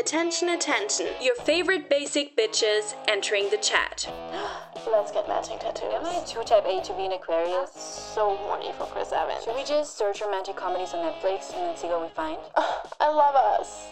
[0.00, 1.08] Attention, attention.
[1.20, 4.10] Your favorite basic bitches entering the chat.
[4.90, 5.92] Let's get matching tattoos.
[5.92, 7.70] Am I too type A to be an Aquarius?
[7.74, 9.44] So horny for Chris Evans.
[9.44, 12.38] Should we just search romantic comedies on Netflix and then see what we find?
[12.98, 13.88] I love us.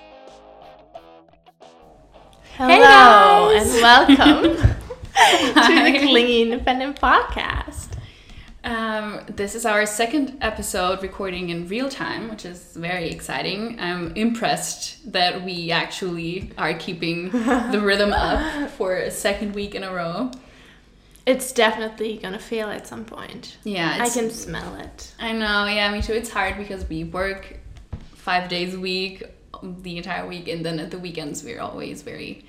[2.57, 7.98] Hello and welcome to the Clingy Independent Podcast.
[8.65, 13.79] Um, this is our second episode recording in real time, which is very exciting.
[13.79, 17.31] I'm impressed that we actually are keeping
[17.73, 20.31] the rhythm up for a second week in a row.
[21.25, 23.59] It's definitely gonna fail at some point.
[23.63, 25.15] Yeah, I can smell it.
[25.21, 25.67] I know.
[25.67, 26.15] Yeah, me too.
[26.15, 27.61] It's hard because we work
[28.15, 29.23] five days a week,
[29.63, 32.45] the entire week, and then at the weekends we're always very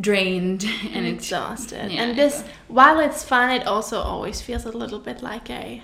[0.00, 1.90] drained and exhausted.
[1.90, 5.82] Yeah, and this, while it's fun, it also always feels a little bit like a,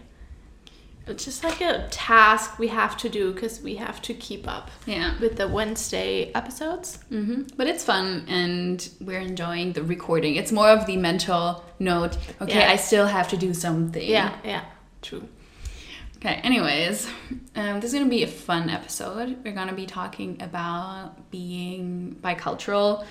[1.07, 4.71] it's just like a task we have to do because we have to keep up
[4.87, 5.19] yeah.
[5.21, 6.99] with the Wednesday episodes.
[7.09, 10.37] hmm But it's fun and we're enjoying the recording.
[10.37, 12.17] It's more of the mental note.
[12.41, 12.71] Okay, Yeah.
[12.71, 14.09] I still have to do something.
[14.09, 14.65] Yeah, yeah,
[15.03, 15.29] true.
[16.17, 17.07] Okay, anyways,
[17.55, 19.37] um, this is going to be a fun episode.
[19.45, 23.05] We're going to be talking about being bicultural,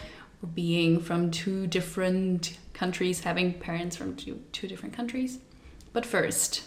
[0.53, 5.39] being from two different countries, having parents from two, two different countries.
[5.93, 6.63] But first,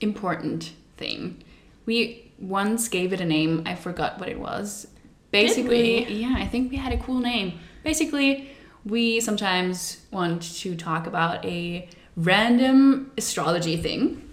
[0.00, 1.42] important thing.
[1.86, 4.86] We once gave it a name, I forgot what it was.
[5.30, 7.58] Basically, yeah, I think we had a cool name.
[7.84, 8.50] Basically,
[8.84, 14.30] we sometimes want to talk about a random astrology thing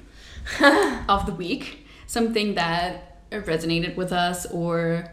[1.09, 5.11] of the week, something that resonated with us or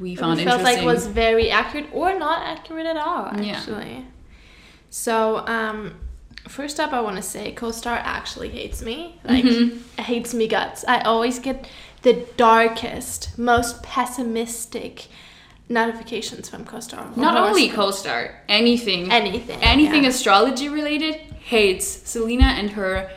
[0.00, 3.56] we found it felt like was very accurate or not accurate at all Yeah.
[3.56, 4.06] actually
[4.90, 5.94] so um
[6.46, 10.02] first up i want to say co-star actually hates me like Mm-hmm.
[10.02, 11.68] hates me guts i always get
[12.02, 15.06] the darkest most pessimistic
[15.68, 20.08] notifications from co-star Not only co-star, anything, anything anything yeah.
[20.10, 21.14] astrology related
[21.54, 23.10] hates Selena and her.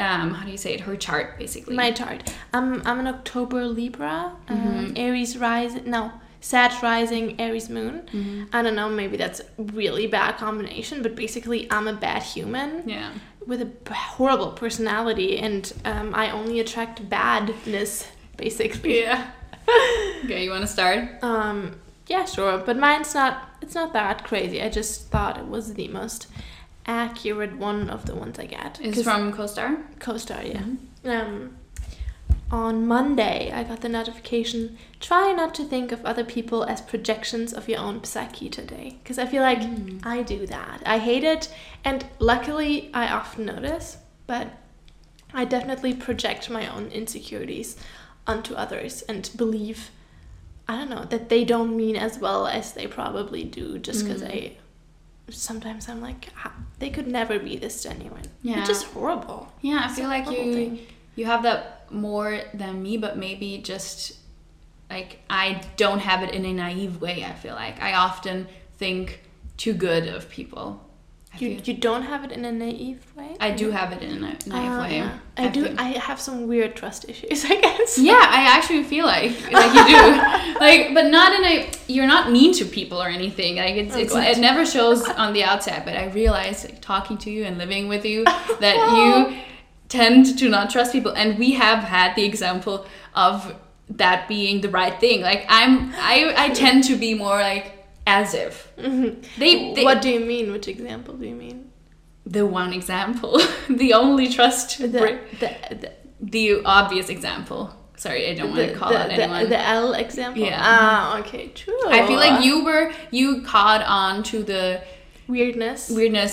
[0.00, 0.80] Um, how do you say it?
[0.80, 1.74] Her chart, basically.
[1.76, 4.92] my chart i'm i'm an october libra um, Mm-hmm.
[4.96, 6.12] aries rising no
[6.42, 8.00] Sag rising, Aries moon.
[8.14, 8.44] Mm-hmm.
[8.56, 12.88] I don't know, maybe that's a really bad combination, but basically, I'm a bad human.
[12.88, 13.10] yeah.
[13.46, 18.06] with a horrible personality and um, I only attract badness
[18.38, 19.00] basically.
[19.00, 19.30] Yeah.
[20.24, 21.22] okay, you want to start?
[21.22, 23.34] Um, yeah, sure, but mine's not.
[23.62, 24.62] It's not that crazy.
[24.62, 26.26] I just thought it was the most
[26.86, 28.78] accurate one of the ones I get.
[28.82, 29.78] It's 'Cause from co-star.
[29.98, 30.62] CoStar, yeah.
[30.62, 31.10] Mm-hmm.
[31.10, 31.56] Um,
[32.50, 34.76] on Monday, I got the notification.
[34.98, 39.18] Try not to think of other people as projections of your own psyche today, because
[39.18, 40.04] I feel like mm.
[40.04, 40.82] I do that.
[40.84, 41.48] I hate it,
[41.84, 44.48] and luckily, I often notice, but
[45.32, 47.76] I definitely project my own insecurities
[48.26, 49.90] onto others and believe,
[50.66, 54.22] I don't know, that they don't mean as well as they probably do, just because
[54.22, 54.30] mm.
[54.30, 54.56] I.
[55.28, 58.24] Sometimes I'm like, "Ah, they could never be this genuine.
[58.42, 58.60] Yeah.
[58.60, 59.52] Which is horrible.
[59.60, 60.78] Yeah, I It's feel like you thing.
[61.14, 64.16] you have that more than me, but maybe just
[64.88, 67.24] like I don't have it in a naive way.
[67.24, 68.48] I feel like I often
[68.78, 69.20] think
[69.56, 70.84] too good of people.
[71.32, 73.36] I, You, you don't have it in a naive way?
[73.40, 74.96] I do have it in a naive Ah, way.
[74.96, 75.18] yeah.
[75.36, 75.64] I, do.
[75.64, 77.98] think- I have some weird trust issues, I guess.
[77.98, 81.70] yeah, I actually feel like like you do, like, but not in a.
[81.86, 83.56] You're not mean to people or anything.
[83.56, 85.84] Like it's, it's it never shows on the outside.
[85.84, 88.24] But I realize, like, talking to you and living with you,
[88.60, 89.38] that you
[89.88, 93.54] tend to not trust people, and we have had the example of
[93.88, 95.20] that being the right thing.
[95.22, 97.79] Like I'm, I, I tend to be more like
[98.18, 100.52] as if they, they what do you mean?
[100.52, 101.58] Which example do you mean?
[102.26, 103.32] the one example,
[103.82, 105.50] the only trust, The, bri- the,
[105.82, 105.90] the,
[106.20, 107.62] the obvious example.
[107.96, 109.48] Sorry, I don't want to call out anyone.
[109.48, 110.42] the L example?
[110.42, 110.58] Yeah.
[110.60, 111.78] Ah, okay, true.
[111.88, 114.82] I feel like you were you caught on to the
[115.28, 115.90] Weirdness.
[115.90, 116.32] weirdness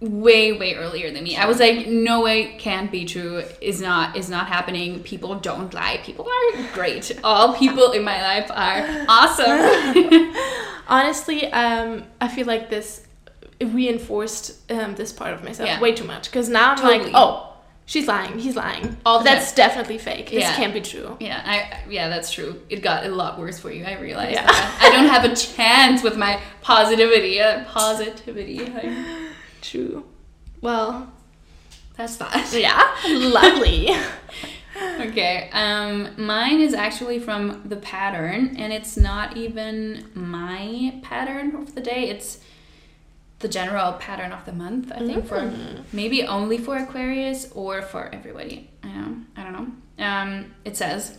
[0.00, 1.36] way way earlier than me.
[1.36, 3.42] I was like, no way, can't be true.
[3.60, 5.00] Is not is not happening.
[5.02, 6.00] People don't lie.
[6.04, 7.12] People are great.
[7.22, 10.32] All people in my life are awesome.
[10.88, 13.06] Honestly, um, I feel like this
[13.60, 15.80] reinforced um, this part of myself Yeah.
[15.80, 16.30] way too much.
[16.30, 17.04] Because now I'm Totally.
[17.04, 17.52] like, oh,
[17.84, 18.96] she's lying, he's lying.
[19.04, 20.30] All That's definitely fake.
[20.30, 20.56] This Yeah.
[20.56, 21.16] can't be true.
[21.20, 22.60] yeah, I yeah, that's true.
[22.70, 23.84] It got a lot worse for you.
[23.84, 24.46] I realized Yeah.
[24.48, 27.40] I don't have a chance with my positivity.
[27.40, 28.58] Uh, positivity.
[28.74, 28.90] Like,
[29.60, 30.04] True.
[30.60, 31.12] Well,
[31.96, 32.52] that's that.
[32.54, 33.90] yeah, lovely.
[35.00, 41.74] Okay, um, mine is actually from the pattern, and it's not even my pattern of
[41.74, 42.08] the day.
[42.08, 42.38] It's
[43.40, 44.90] the general pattern of the month.
[44.92, 45.52] I think for
[45.92, 48.70] maybe only for Aquarius or for everybody.
[48.82, 49.16] I know.
[49.36, 49.52] I don't
[49.98, 50.04] know.
[50.04, 51.18] Um, it says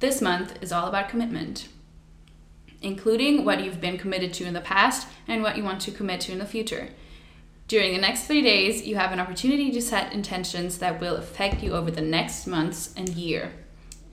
[0.00, 1.68] this month is all about commitment.
[2.80, 6.20] including what you've been committed to in the past and what you want to commit
[6.22, 6.88] to in the future.
[7.68, 11.62] During the next three days, you have an opportunity to set intentions that will affect
[11.62, 13.52] you over the next months and year.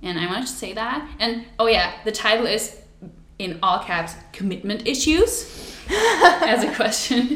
[0.03, 1.09] And I wanted to say that.
[1.19, 2.77] And oh, yeah, the title is
[3.39, 7.27] in all caps commitment issues as a question.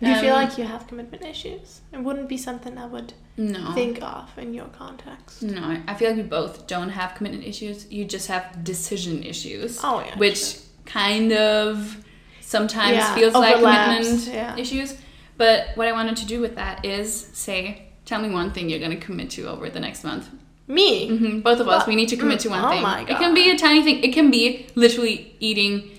[0.00, 1.80] Do you feel Um, like you have commitment issues?
[1.92, 3.72] It wouldn't be something I would no.
[3.72, 5.42] think of in your context.
[5.42, 7.90] No, I feel like we both don't have commitment issues.
[7.90, 9.80] You just have decision issues.
[9.82, 11.96] Oh, yeah, Which kind of
[12.42, 14.56] sometimes Yeah, feels like commitment yeah.
[14.58, 14.94] issues.
[15.36, 18.78] But what I wanted to do with that is say, tell me one thing you're
[18.78, 20.28] going to commit to over the next month.
[20.66, 21.08] Me?
[21.08, 22.82] hmm Both of us, we need to commit mm, to one oh thing.
[22.82, 24.02] my It can be a tiny thing.
[24.02, 25.90] It can be literally eating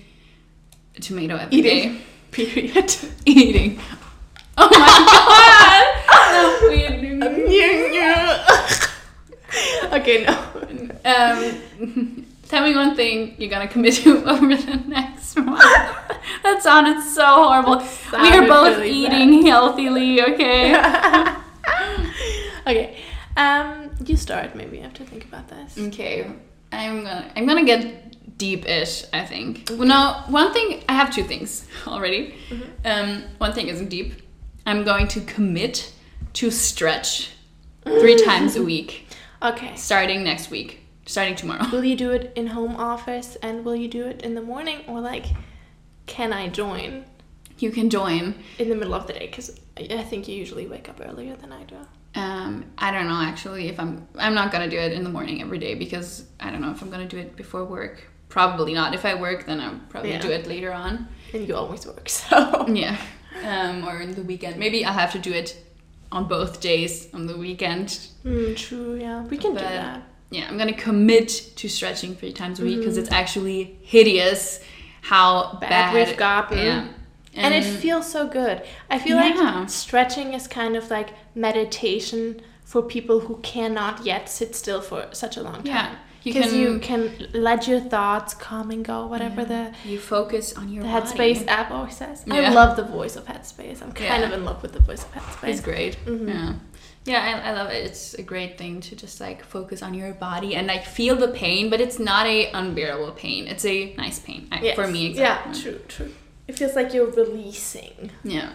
[0.96, 1.78] a tomato every day.
[1.78, 2.00] Eating.
[2.32, 2.94] Period.
[3.24, 3.78] Eating.
[4.58, 4.78] Oh my
[5.12, 6.02] god!
[9.88, 10.32] No, okay, no.
[11.04, 15.25] Um, tell me one thing you're gonna commit to over the next.
[16.42, 17.78] that sounded so horrible.
[18.20, 20.74] we are both really eating healthily, okay?
[22.66, 22.96] Okay.
[23.36, 24.54] Um, you start.
[24.56, 25.78] Maybe I have to think about this.
[25.78, 26.26] okay,
[26.72, 29.04] I'm gonna I'm gonna get deep-ish.
[29.12, 29.68] I think.
[29.70, 32.34] Well, no, one thing I have two things already.
[32.84, 34.14] Um, one thing isn't deep.
[34.66, 35.92] I'm going to commit
[36.34, 37.30] to stretch
[37.84, 39.06] three times a week,
[39.42, 39.76] Okay.
[39.76, 41.64] starting next week, starting tomorrow.
[41.72, 44.80] Will you do it in home office and will you do it in the morning
[44.88, 45.26] or like,
[46.06, 47.04] can I join
[47.58, 48.34] You can join.
[48.58, 49.26] in the middle of the day?
[49.26, 51.76] Because I think you usually wake up earlier than I do.
[52.14, 55.42] Um, I don't know actually if I'm I'm not gonna do it in the morning
[55.42, 58.04] every day because I don't know if I'm gonna do it before work.
[58.28, 58.94] Probably not.
[58.94, 60.20] If I work, then I'll probably Yeah.
[60.20, 61.08] do it later on.
[61.34, 62.66] And you always work, so.
[62.68, 62.96] Yeah,
[63.44, 64.56] um, or in the weekend.
[64.56, 65.56] Maybe I'll have to do it
[66.10, 67.88] on both days on the weekend.
[68.24, 69.22] Mm, true, yeah.
[69.24, 70.02] We can do that.
[70.30, 74.60] Yeah, I'm gonna commit to stretching three times a week because it's actually hideous
[75.02, 76.58] how Bad bad, we've gotten.
[76.58, 76.86] Yeah,
[77.34, 78.62] And, it feels so good.
[78.90, 79.60] I feel Yeah.
[79.60, 85.06] like stretching is kind of like meditation for people who cannot yet sit still for
[85.12, 85.66] such a long time.
[85.66, 85.94] Yeah,
[86.24, 90.72] Because can- you can let your thoughts come and go, whatever the, you focus on
[90.72, 91.06] your the body.
[91.06, 92.24] Headspace app always says.
[92.28, 93.80] I love the voice of Headspace.
[93.82, 94.28] I'm kind Yeah.
[94.28, 95.48] of in love with the voice of Headspace.
[95.50, 95.96] It's great.
[96.04, 96.28] Mhm.
[96.28, 96.52] Yeah.
[97.06, 97.86] Yeah, I, I love it.
[97.86, 101.28] It's a great thing to just like focus on your body and like feel the
[101.28, 103.46] pain, but it's not a unbearable pain.
[103.46, 104.92] It's a nice pain I- for Yes.
[104.92, 105.12] me.
[105.12, 106.12] Yeah, true, true.
[106.48, 108.10] It feels like you're releasing.
[108.24, 108.52] Yeah,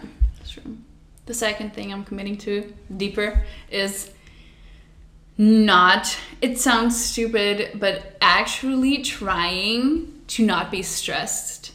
[0.48, 0.78] true.
[1.26, 4.10] The second thing I'm committing to deeper is
[5.38, 6.18] not.
[6.40, 11.72] It sounds stupid, but actually trying to not be stressed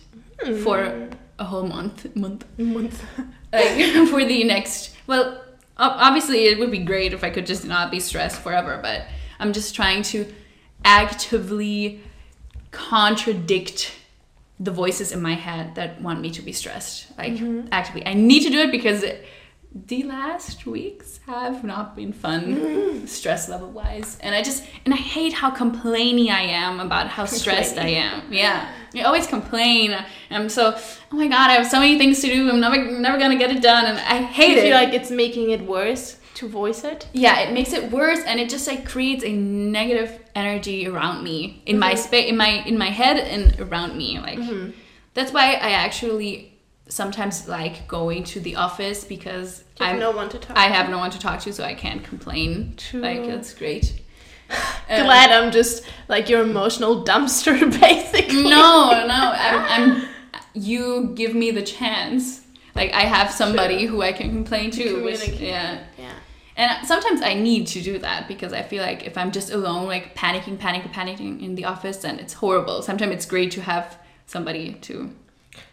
[0.63, 1.13] for hmm.
[1.39, 2.15] a whole month.
[2.15, 2.45] Month.
[2.59, 3.03] Month.
[3.53, 5.41] like for the next well
[5.77, 9.05] obviously it would be great if i could just not be stressed forever but
[9.39, 10.25] i'm just trying to
[10.83, 12.01] actively
[12.71, 13.93] contradict
[14.59, 17.07] the voices in my head that want me to be stressed.
[17.17, 17.67] Like mm-hmm.
[17.71, 18.05] actively.
[18.05, 19.03] I need to do it because
[19.85, 23.07] the last weeks have not been fun mm.
[23.07, 27.25] stress level wise and i just and i hate how complaining i am about how
[27.25, 28.21] stressed i am.
[28.31, 29.95] Yeah i always complain.
[30.31, 32.49] I'm so oh my god i have so many things to do.
[32.49, 33.85] I'm never never gonna get it done.
[33.85, 37.07] And i hate you it feel like it's making it worse to voice it?
[37.13, 41.63] yeah it makes it worse and it just like creates a negative energy around me
[41.65, 41.97] in my mm-hmm.
[41.97, 44.69] space in my in my head and around me like mm-hmm.
[45.15, 46.53] that's why i actually
[46.87, 50.59] sometimes like going to the office because You have no one to talk to.
[50.59, 50.73] i to.
[50.73, 53.01] have no one to talk to so i can't complain True.
[53.01, 54.01] like it's great
[54.49, 54.55] Um,
[55.05, 58.43] Glad I'm just like your emotional dumpster, basically.
[58.43, 60.07] no no I'm, I'm
[60.53, 62.41] you give me the chance
[62.75, 66.13] like i have somebody who i can complain to which, yeah Yeah.
[66.59, 69.85] And sometimes I need to do that because I feel like if I'm just alone,
[69.85, 72.81] like panicking, panicking, panicking in the office, then it's horrible.
[72.81, 75.11] Sometimes it's great to have somebody to.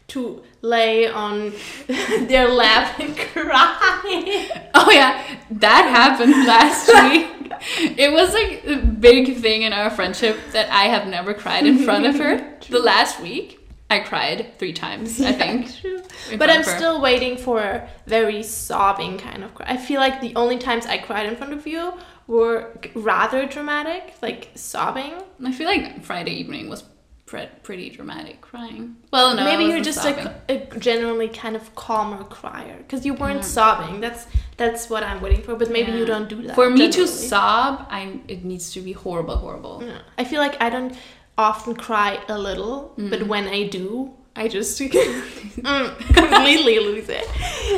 [0.08, 1.52] To lay on
[1.86, 4.70] their lap and cry.
[4.74, 7.30] Oh yeah, that happened last week.
[7.98, 11.78] It was like a big thing in our friendship that I have never cried in
[11.78, 12.58] front of her.
[12.68, 15.20] the last week, I cried three times.
[15.20, 15.74] I think.
[15.80, 16.02] True.
[16.36, 19.66] But I'm still waiting for a very sobbing kind of cry.
[19.68, 21.94] I feel like the only times I cried in front of you
[22.26, 25.14] were rather dramatic, like sobbing.
[25.44, 26.82] I feel like Friday evening was
[27.62, 28.96] pretty dramatic crying.
[29.12, 33.44] Well, no, Maybe you're just a, a generally kind of calmer crier because you weren't
[33.44, 34.00] sobbing.
[34.00, 34.26] That's
[34.56, 35.54] that's what I'm waiting for.
[35.56, 36.54] But maybe you don't do that.
[36.54, 39.82] For me to sob, I it needs to be horrible, horrible.
[39.84, 39.98] Yeah.
[40.18, 40.94] I feel like I don't
[41.36, 43.10] often cry a little, Mm.
[43.10, 47.26] but when I do, I just mm, completely lose it,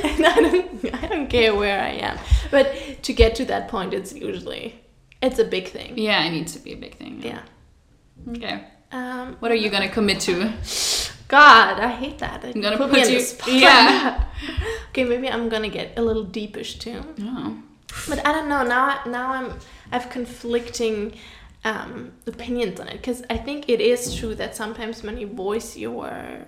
[0.05, 2.19] and I don't, I don't care where I am.
[2.51, 2.67] But
[3.03, 4.75] to get to that point, it's usually
[5.23, 5.97] it's a big thing.
[5.99, 7.23] Yeah, it needs to be a big thing.
[7.23, 7.41] Yeah.
[8.29, 8.65] Okay.
[8.93, 10.53] Um, What are you gonna commit to?
[11.29, 12.45] God, I hate that.
[12.45, 13.49] I'm gonna put put me on you- the spot.
[13.53, 14.25] yeah.
[14.91, 17.01] okay, maybe I'm gonna get a little deepish too.
[17.21, 17.57] Oh.
[18.09, 18.63] But I don't know.
[18.63, 19.51] Now, now I'm
[19.91, 21.15] I have conflicting
[21.65, 25.77] um, opinions on it because I think it is true that sometimes when you voice
[25.77, 26.47] your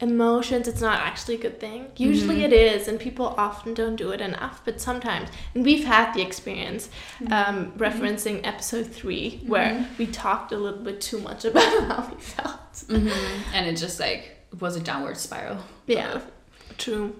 [0.00, 1.84] emotions, it's not actually a good thing.
[1.84, 2.02] Mm-hmm.
[2.02, 4.62] Usually it is, and people often don't do it enough.
[4.64, 6.88] But sometimes, and we've had the experience
[7.20, 7.32] mm-hmm.
[7.32, 7.82] um, mm-hmm.
[7.82, 12.84] referencing episode three where we talked a little bit too much about how we felt.
[12.88, 15.58] And it just like was a downward spiral.
[15.86, 16.20] Yeah,
[16.78, 17.16] true.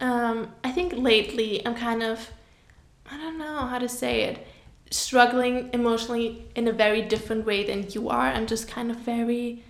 [0.00, 2.30] Um, I think lately I'm kind of,
[3.10, 4.46] I don't know how to say it,
[4.90, 8.26] struggling emotionally in a very different way than you are.
[8.26, 9.62] I'm just kind of very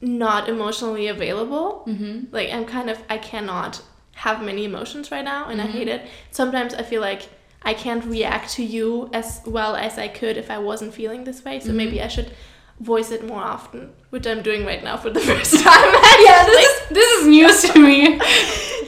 [0.00, 1.84] not emotionally available.
[1.86, 2.32] Mm-hmm.
[2.32, 3.82] Like I'm kind of, I cannot
[4.14, 6.06] have many emotions right now, and I hate it.
[6.30, 7.28] Sometimes I feel like
[7.62, 11.44] I can't react to you as well as I could if I wasn't feeling this
[11.44, 11.60] way.
[11.60, 12.32] So maybe I should
[12.80, 15.94] voice it more often, which I'm doing right now for the first time.
[16.24, 18.20] Yeah, this is this is news to me.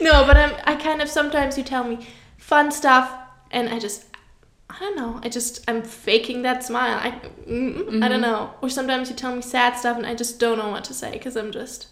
[0.01, 2.05] No, but I'm I kind of sometimes you tell me
[2.37, 3.09] fun stuff
[3.51, 4.03] and I just
[4.75, 5.19] I don't know.
[5.23, 6.97] I just I'm faking that smile.
[6.97, 7.11] I
[7.47, 8.53] mm, I don't know.
[8.61, 11.11] Or sometimes you tell me sad stuff and I just don't know what to say
[11.11, 11.87] because I'm just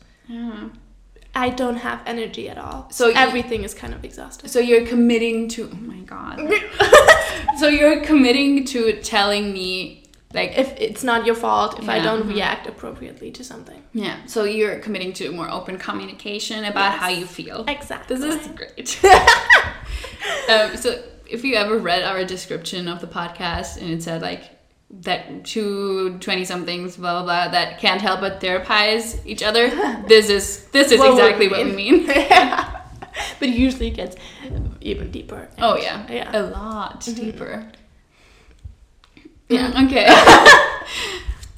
[1.33, 2.88] I don't have energy at all.
[2.91, 4.50] So you- everything is kind of exhausted.
[4.50, 6.39] So you're committing to oh my god.
[7.59, 12.25] so you're committing to telling me like If it's not your fault if I don't
[12.27, 13.81] react appropriately to something.
[13.93, 14.15] yeah.
[14.25, 17.65] So you're committing to more open communication about how you feel.
[17.67, 18.15] Exactly.
[18.17, 19.00] This is great.
[20.50, 24.57] um, so if you ever read our description of the podcast and it said like
[24.89, 29.69] that two 20 somethings blah blah blah that can't help but therapize each other
[30.07, 32.05] this is this is What we exactly what we mean?
[33.39, 34.15] but usually it usually gets
[34.81, 35.47] even deeper.
[35.59, 36.05] oh yeah.
[36.09, 36.29] Yeah.
[36.33, 37.71] a lot deeper.
[39.50, 39.71] Yeah.
[39.71, 40.07] Mm, okay.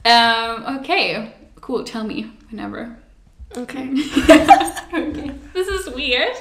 [0.06, 1.34] Um okay.
[1.62, 1.86] Cool.
[1.86, 2.98] Tell me whenever
[3.56, 3.90] Okay.
[4.94, 6.36] okay this is weird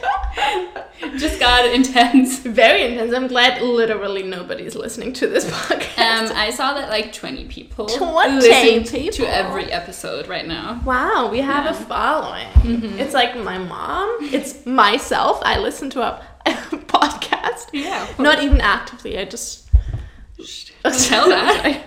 [1.19, 3.12] just got intense Very intense.
[3.14, 6.31] I'm glad literally nobody's listening to this podcast.
[6.31, 10.81] Um, I saw that like 20 people 20 listen to every episode right now.
[10.85, 11.85] Wow, we have a Yeah.
[11.85, 12.99] following.
[12.99, 15.40] It's like my mom, it's myself.
[15.45, 17.69] I listen to a podcast.
[17.73, 18.07] Yeah.
[18.19, 19.69] Not even actively, I just.
[20.83, 21.83] Don't tell that.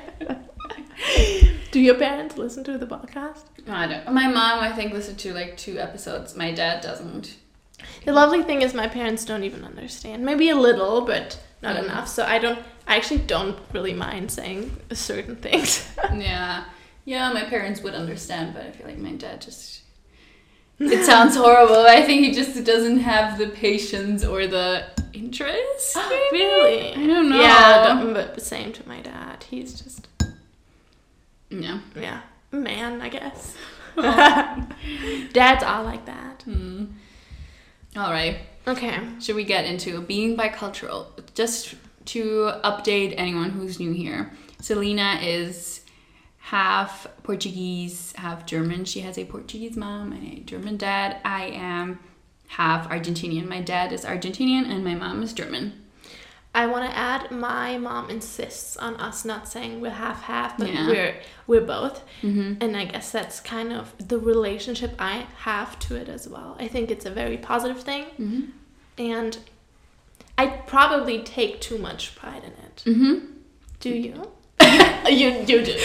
[1.75, 3.41] Do your parents listen to the podcast?
[3.67, 4.13] I don't.
[4.13, 6.33] My mom, I think, listened to like two episodes.
[6.33, 7.35] My dad doesn't.
[8.05, 10.23] The lovely thing is, my parents don't even understand.
[10.23, 11.83] Maybe a little, but not Mm.
[11.83, 12.07] enough.
[12.07, 12.59] So I don't.
[12.87, 15.85] I actually don't really mind saying certain things.
[16.15, 16.63] Yeah.
[17.03, 19.81] Yeah, my parents would understand, but I feel like my dad just.
[20.79, 21.81] It sounds horrible.
[21.85, 25.97] I think he just doesn't have the patience or the interest.
[26.09, 26.37] maybe?
[26.45, 26.93] really?
[26.93, 27.41] I don't know.
[27.41, 29.43] Yeah, don't- but same to my dad.
[29.49, 30.07] He's just
[31.49, 31.79] Yeah.
[31.95, 32.21] yeah,
[32.51, 33.01] man.
[33.01, 33.55] I guess.
[33.95, 36.41] Dads are like that.
[36.43, 36.85] Hmm.
[37.95, 38.39] All right.
[38.67, 38.99] Okay.
[39.21, 41.07] Should we get into being bicultural?
[41.33, 41.75] Just
[42.05, 45.81] to update anyone who's new here, Selena is
[46.39, 48.85] half Portuguese, half German.
[48.85, 51.17] She has a Portuguese mom and a German dad.
[51.23, 51.99] I am
[52.47, 53.47] half Argentinian.
[53.47, 55.84] My dad is Argentinian and my mom is German.
[56.55, 57.29] I want to add.
[57.31, 60.87] My mom insists on us not saying we're half half, but Yeah.
[60.87, 61.15] we're
[61.47, 62.01] we're both.
[62.23, 66.55] And I guess that's kind of the relationship I have to it as well.
[66.59, 68.05] I think it's a very positive thing,
[68.97, 69.37] and
[70.37, 72.83] I probably take too much pride in it.
[72.85, 73.15] Mm-hmm.
[73.81, 74.31] Do you?
[75.21, 75.73] you you do.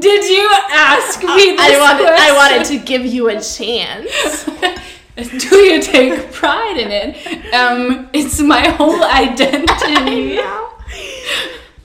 [0.00, 4.48] Did you ask me this I wanted I wanted to give you a chance.
[5.38, 7.54] Do you take pride in it?
[7.54, 10.40] Um, it's my whole identity.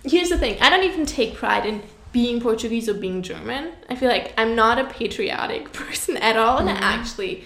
[0.05, 3.73] Here's the thing I don't even take pride in being Portuguese or being German.
[3.89, 7.43] I feel like I'm not a patriotic person at all, and I actually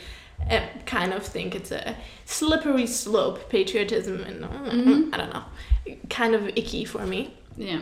[0.50, 1.96] uh, kind of think it's a
[2.26, 5.44] slippery slope, patriotism, and uh, I don't know,
[6.10, 7.34] kind of icky for me.
[7.58, 7.82] Yeah.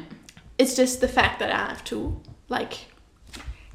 [0.57, 2.88] It's just the fact that I have to, like,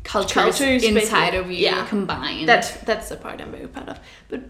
[0.04, 1.38] Cultures, Cultures, inside basically.
[1.38, 1.86] of you Yeah.
[1.86, 2.48] combined.
[2.48, 3.98] that's that's the part I'm very proud of.
[4.28, 4.40] But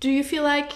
[0.00, 0.72] do you feel like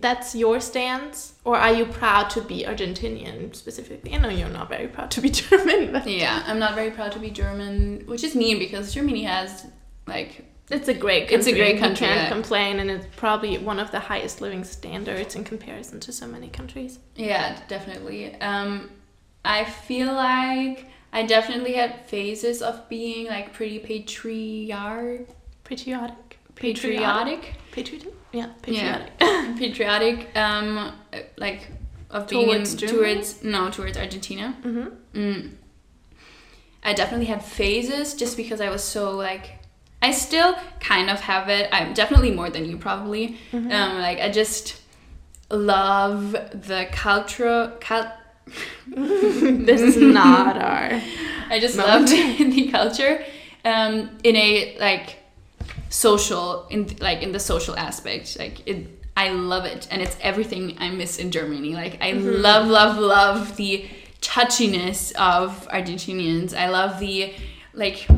[0.00, 4.12] that's your stance, or are you proud to be Argentinian specifically?
[4.12, 7.18] I know you're not very proud to be German, Yeah, I'm not very proud to
[7.18, 9.66] be German, which is mean because Germany has
[10.06, 11.36] like it's a great country.
[11.36, 12.06] It's a great country.
[12.06, 12.28] You can't yeah.
[12.30, 16.48] complain, and it's probably one of the highest living standards in comparison to so many
[16.48, 16.98] countries.
[17.16, 18.34] yeah, definitely.
[18.40, 18.90] Um,
[19.46, 25.28] I feel like I definitely had phases of being like pretty patriarch,
[25.64, 26.38] Patriotic.
[26.56, 28.12] patriotic, Patriotic.
[28.32, 28.98] Yeah, Yeah.
[29.16, 29.56] patriotic.
[29.58, 30.36] patriotic.
[30.36, 30.92] Um,
[31.36, 31.68] like
[32.10, 32.98] of being Towards in, Germany?
[33.14, 34.56] towards no towards Argentina.
[34.62, 35.50] hmm Mm.
[36.82, 39.60] I definitely had phases just because I was so like
[40.02, 41.68] I still kind of have it.
[41.72, 43.38] I'm definitely more than you probably.
[43.54, 44.82] Um, like I just
[45.50, 47.72] love the culture.
[47.80, 48.12] Cul-
[48.86, 51.00] This is not our.
[51.50, 53.24] I just love the culture
[53.64, 55.18] um, in a like
[55.88, 58.38] social in like in the social aspect.
[58.38, 61.74] Like it, I love it, and it's everything I miss in Germany.
[61.74, 63.86] Like I love, love, love the
[64.20, 66.56] touchiness of Argentinians.
[66.56, 67.34] I love the
[67.74, 68.08] like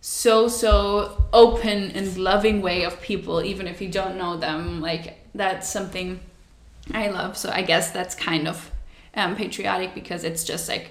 [0.00, 4.80] so so open and loving way of people, even if you don't know them.
[4.80, 6.20] Like that's something
[6.92, 7.36] I love.
[7.36, 8.71] So I guess that's kind of
[9.14, 10.90] um, patriotic because it's just like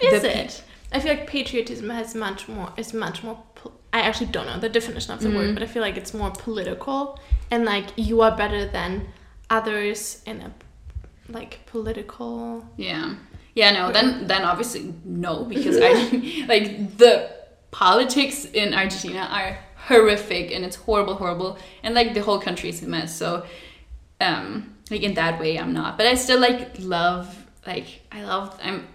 [0.00, 0.62] Is it?
[0.92, 2.72] I feel like patriotism has much more.
[2.76, 3.42] Is much more.
[3.54, 6.14] po- I actually don't know the definition of the word, but I feel like it's
[6.14, 7.18] more political
[7.50, 9.08] and like you are better than
[9.48, 10.52] others in a
[11.28, 12.64] like political.
[12.76, 13.14] Yeah.
[13.54, 15.92] Yeah, no, then then obviously no, because I
[16.46, 17.30] like the
[17.72, 21.58] politics in Argentina are horrific and it's horrible, horrible.
[21.82, 23.16] And like the whole country is a mess.
[23.16, 23.44] So
[24.20, 25.96] um like in that way I'm not.
[25.98, 28.86] But I still like love like I love I'm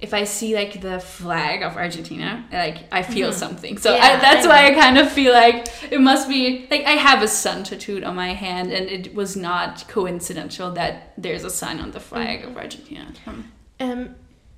[0.00, 3.78] if I see like the flag of Argentina, like I feel something.
[3.78, 6.84] So Yeah, I, that's I why I kind of feel like it must be like
[6.84, 11.44] I have a sun tattooed on my hand, and it was not coincidental that there's
[11.44, 13.12] a sun on the flag of Argentina.
[13.26, 14.14] Um, Um,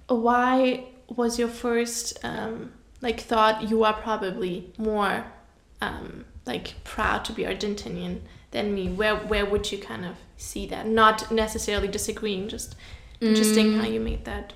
[0.08, 5.24] why was your first um like thought you are probably more
[5.82, 8.88] um like proud to be Argentinian than me?
[8.88, 10.86] Where where would you kind of see that?
[10.86, 12.76] Not necessarily disagreeing, just
[13.24, 14.52] interesting how you made that.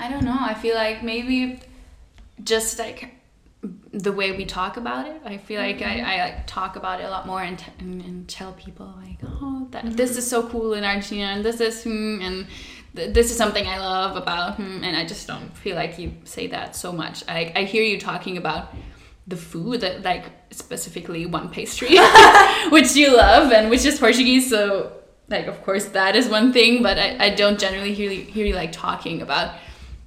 [0.00, 0.36] I don't know.
[0.38, 1.60] I feel like maybe
[2.42, 3.14] just like
[3.92, 5.20] the way we talk about it.
[5.24, 8.28] I feel like I, I like talk about it a lot more and, t- and,
[8.28, 12.20] tell people like, oh, that this is so cool in Argentina, and this is hmm,
[12.20, 12.46] and
[12.94, 16.12] th- this is something I love about, hmm, and I just don't feel like you
[16.24, 17.24] say that so much.
[17.28, 18.74] I I hear you talking about
[19.26, 21.98] the food that like specifically one pastry
[22.68, 24.92] which you love and which is portuguese so
[25.28, 28.46] like of course that is one thing but i, I don't generally hear you, hear
[28.46, 29.56] you like talking about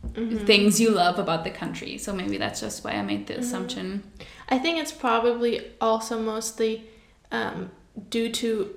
[0.05, 0.45] mm-hmm.
[0.45, 3.43] things you love about the country so maybe that's just why i made the mm-hmm.
[3.43, 4.03] assumption
[4.49, 6.85] I think it's probably also mostly
[7.31, 7.71] um,
[8.09, 8.75] due to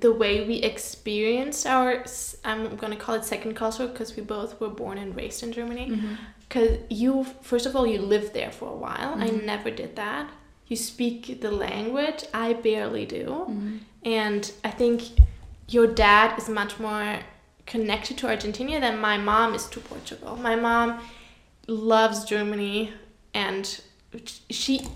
[0.00, 2.04] the way we experienced our,
[2.44, 5.52] i'm going to call it second culture because we both were born and raised in
[5.52, 5.90] Germany.
[5.90, 6.14] Mm-hmm.
[6.48, 9.14] Because you, first of all, you lived there for a while.
[9.16, 10.30] I never did that.
[10.66, 13.80] You speak the language, I barely do.
[14.04, 15.02] And I think
[15.72, 17.20] your dad is much more
[17.66, 20.36] connected to Argentina than my mom is to Portugal.
[20.36, 21.00] My mom
[21.68, 22.92] loves Germany
[23.32, 23.80] and
[24.50, 24.86] she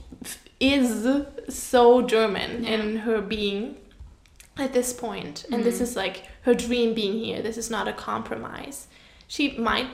[0.59, 1.07] is
[1.49, 3.77] so German in her being
[4.57, 5.45] at this point.
[5.51, 5.85] and this mm-hmm.
[5.85, 7.43] is like her dream being here.
[7.43, 8.89] This is not a compromise.
[9.29, 9.89] She might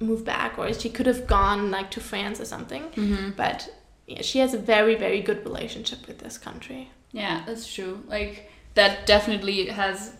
[0.00, 2.84] move back or she could have gone like to France or something.
[2.90, 3.30] Mm-hmm.
[3.30, 3.68] But
[4.06, 6.90] yeah, she has a very very good relationship with this country.
[7.12, 8.02] Yeah that's true.
[8.06, 10.12] Like that definitely has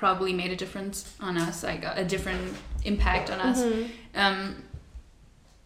[0.00, 3.62] probably made a difference on us like a, a different impact on us.
[4.14, 4.64] Um,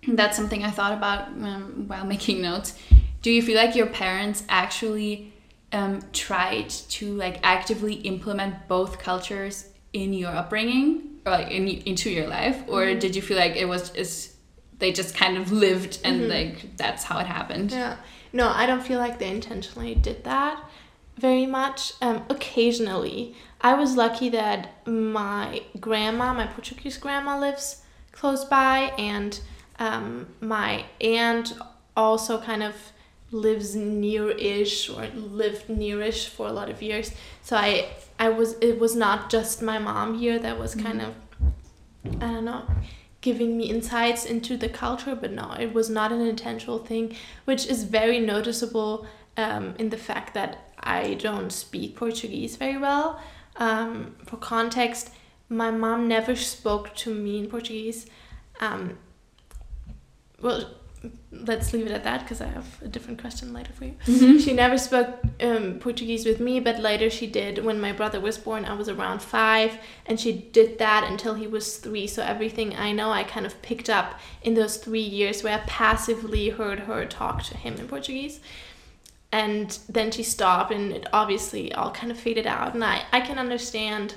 [0.08, 2.76] that's something i thought about um, while making notes.
[3.22, 5.32] Do you feel like your parents actually
[5.72, 6.68] um, tried
[6.98, 12.58] to like actively implement both cultures in your upbringing or like in, into your life?
[12.66, 14.34] Or did you feel like it was is
[14.80, 17.70] they just kind of lived and like that's how it happened?
[17.70, 17.96] Yeah.
[18.32, 20.58] No, I don't feel like they intentionally did that
[21.16, 21.92] very much.
[22.00, 29.40] Um, occasionally, I was lucky that my grandma, my Portuguese grandma, lives close by, and
[29.78, 31.54] um, my aunt
[31.96, 32.74] also kind of
[33.30, 37.12] lives near-ish or lived near-ish for a lot of years.
[37.42, 38.56] So I, I was.
[38.60, 41.14] It was not just my mom here that was kind of
[42.06, 42.62] I don't know,
[43.20, 47.66] giving me insights into the culture, but no, it was not an intentional thing, which
[47.66, 53.20] is very noticeable um, in the fact that I don't speak Portuguese very well.
[53.56, 55.10] Um, for context,
[55.48, 58.06] my mom never spoke to me in Portuguese.
[58.60, 58.98] Um,
[60.40, 60.68] well,
[61.32, 64.38] let's leave it at that because I have a different question later for you.
[64.40, 67.64] She never spoke um, Portuguese with me, but later she did.
[67.64, 71.46] When my brother was born, I was around five, and she did that until he
[71.46, 72.06] was three.
[72.06, 75.62] So everything I know, I kind of picked up in those three years where I
[75.66, 78.40] passively heard her talk to him in Portuguese.
[79.42, 82.74] And then she stopped, and it obviously all kind of faded out.
[82.74, 84.14] And I, I can understand.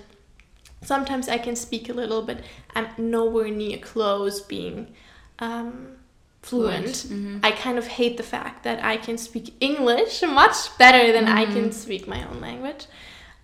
[0.84, 2.38] Sometimes I can speak a little, but
[2.75, 4.93] I'm nowhere near close being
[5.39, 5.71] um,
[6.43, 7.08] fluent.
[7.43, 11.45] I kind of hate the fact that I can speak English much better than I
[11.45, 12.86] can speak my own language.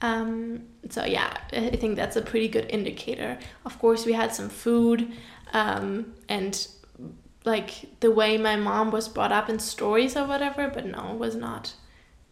[0.01, 3.39] Um, so yeah, I I think that's a pretty good indicator.
[3.65, 4.99] Of course, we had some food,
[5.53, 6.53] um, and
[7.45, 11.19] like the way my mom was brought up in stories or whatever, but no, it
[11.19, 11.73] was not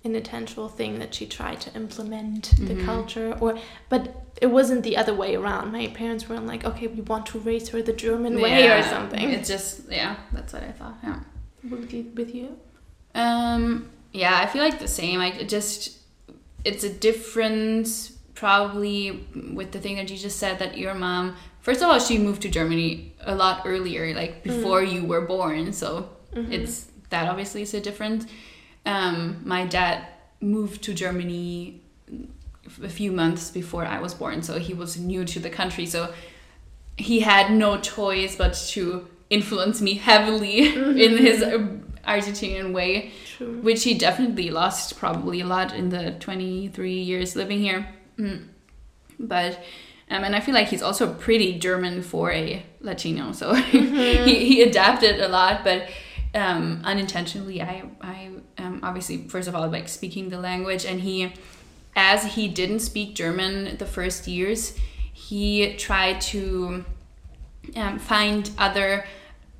[0.04, 4.97] an intentional thing that she tried to implement the culture or but it wasn't the
[4.97, 5.71] other way around.
[5.71, 9.30] My parents weren't like, okay, we want to raise her the German way or something.
[9.30, 10.97] It's just yeah, that's what I thought.
[11.04, 11.19] Yeah.
[11.69, 12.58] with you, with you?
[13.13, 15.19] Um, yeah, I feel like the same.
[15.19, 16.00] I it just
[16.65, 21.82] it's a difference probably with the thing that you just said that your mom first
[21.82, 25.74] of all she moved to Germany a lot earlier, like before you were born.
[25.74, 28.26] So it's that obviously is a difference.
[28.86, 30.08] Um, my dad
[30.39, 31.82] moved to Germany
[32.84, 35.86] a few months before I was born, so he was new to the country.
[35.86, 36.13] So
[36.97, 40.67] he had no choice but to influence me heavily
[41.06, 41.67] in his uh,
[42.08, 43.60] Argentinian way, True.
[43.62, 47.88] which he definitely lost probably a lot in the 23 years living here.
[48.17, 48.47] Mm.
[49.19, 49.60] But
[50.12, 54.62] um, and I feel like he's also pretty German for a Latino, so he, he
[54.62, 55.88] adapted a lot, but
[56.36, 57.62] um, unintentionally.
[57.62, 61.34] I I um, obviously first of all like speaking the language, and he
[61.95, 64.78] as he didn't speak German the first years,
[65.13, 66.84] he tried to
[67.78, 69.06] um, find other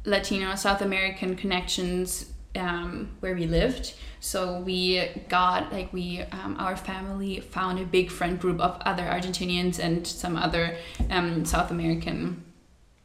[0.04, 3.94] Latino South American connections um, where we lived.
[4.24, 9.04] So we got like we um, our family found a big friend group of other
[9.04, 10.78] Argentinians and some other
[11.10, 12.44] um, South American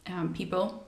[0.07, 0.87] um, people.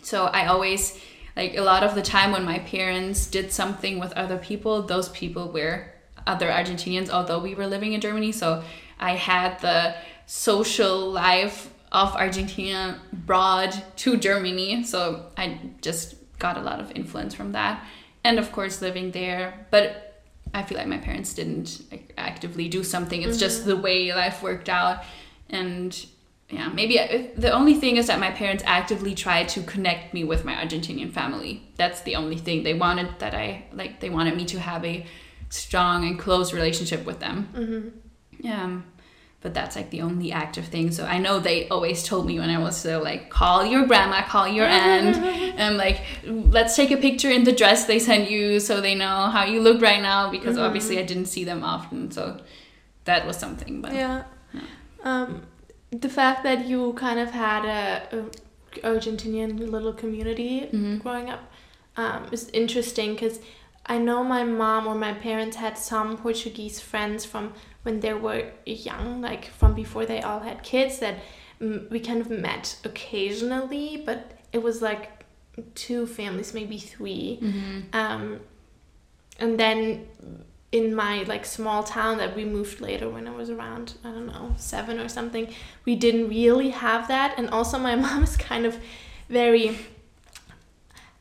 [0.00, 0.98] So I always
[1.36, 5.10] like a lot of the time when my parents did something with other people, those
[5.10, 5.92] people were
[6.26, 8.32] other Argentinians, although we were living in Germany.
[8.32, 8.64] So
[8.98, 14.82] I had the social life of Argentina brought to Germany.
[14.84, 17.84] So I just got a lot of influence from that.
[18.24, 19.66] And of course, living there.
[19.70, 20.22] But
[20.54, 23.22] I feel like my parents didn't like, actively do something.
[23.22, 25.02] It's just the way life worked out.
[25.50, 26.06] And
[26.48, 30.24] yeah, maybe I, the only thing is that my parents actively tried to connect me
[30.24, 31.62] with my Argentinian family.
[31.76, 34.00] That's the only thing they wanted that I like.
[34.00, 35.06] They wanted me to have a
[35.48, 37.48] strong and close relationship with them.
[37.54, 38.52] Mm-hmm.
[38.52, 38.84] Um,
[39.42, 40.92] but that's like the only active thing.
[40.92, 44.22] So I know they always told me when I was so like, call your grandma,
[44.22, 45.16] call your aunt,
[45.58, 49.28] and like, let's take a picture in the dress they sent you so they know
[49.30, 52.12] how you look right now because obviously I didn't see them often.
[52.12, 52.40] So
[53.04, 53.82] that was something.
[53.82, 54.24] But Yeah.
[55.02, 55.42] Um,
[55.90, 58.24] the fact that you kind of had a, a
[58.86, 60.68] Argentinian little community
[61.02, 61.40] growing up
[61.96, 63.40] um, is interesting because
[63.86, 67.52] I know my mom or my parents had some Portuguese friends from
[67.82, 71.16] when they were young, like from before they all had kids, that
[71.60, 75.24] mm, we kind of met occasionally, but it was like
[75.74, 77.40] two families, maybe 3
[77.92, 78.40] Um,
[79.38, 80.06] and then
[80.70, 84.26] in my like small town that we moved later when I was around I don't
[84.26, 85.52] know seven or something,
[85.84, 88.78] we didn't really have that, and also my mom is kind of
[89.28, 89.76] very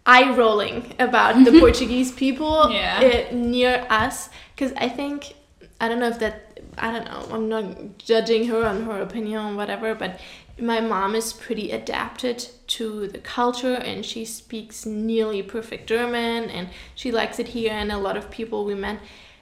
[0.06, 3.28] eye rolling about the Portuguese people Yeah.
[3.32, 4.30] uh, near us.
[4.56, 5.34] Because I think
[5.80, 6.51] I don't know if that
[6.82, 10.20] I don't know I'm not judging her on her opinion or whatever, but
[10.60, 16.70] my mom is pretty adapted to the culture and she speaks nearly perfect German and
[16.96, 19.00] she likes it here and a lot of people we met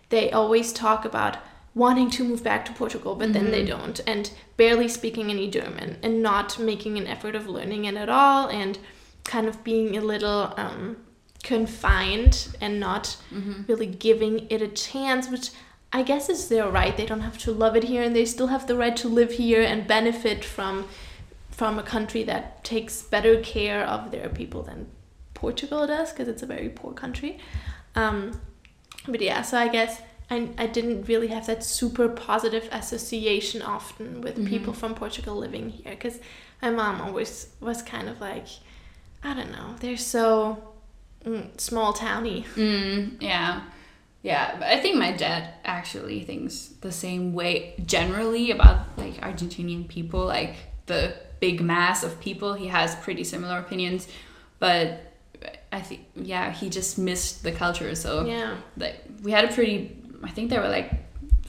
[0.10, 1.38] they always talk about
[1.76, 5.98] wanting to move back to Portugal but then they don't and barely speaking any German
[6.02, 8.80] and not making an effort of learning it at all and
[9.24, 10.98] kind of being a little um,
[11.44, 13.18] confined and not
[13.68, 15.52] really giving it a chance which
[15.92, 18.48] I guess is their right they don't have to love it here and they still
[18.48, 20.88] have the right to live here and benefit from
[21.50, 24.88] from a country that takes better care of their people than
[25.34, 27.38] Portugal does because it's a very poor country.
[27.96, 28.40] Um,
[29.08, 34.22] but yeah, so I guess I, I didn't really have that super positive association often
[34.22, 36.20] with people from Portugal living here because
[36.62, 38.48] my mom always was kind of like,
[39.24, 40.64] I don't know, they're so
[41.26, 42.46] mm, small towny.
[42.56, 43.62] Mm, yeah.
[44.22, 49.88] Yeah, but I think my dad actually thinks the same way generally about like Argentinian
[49.88, 50.56] people, like
[50.88, 52.54] the big mass of people.
[52.54, 54.08] He has pretty similar opinions,
[54.60, 55.14] but
[55.72, 57.96] I think yeah, he just missed the culture.
[57.96, 58.58] So Yeah.
[58.76, 60.92] like we had a pretty I think there were like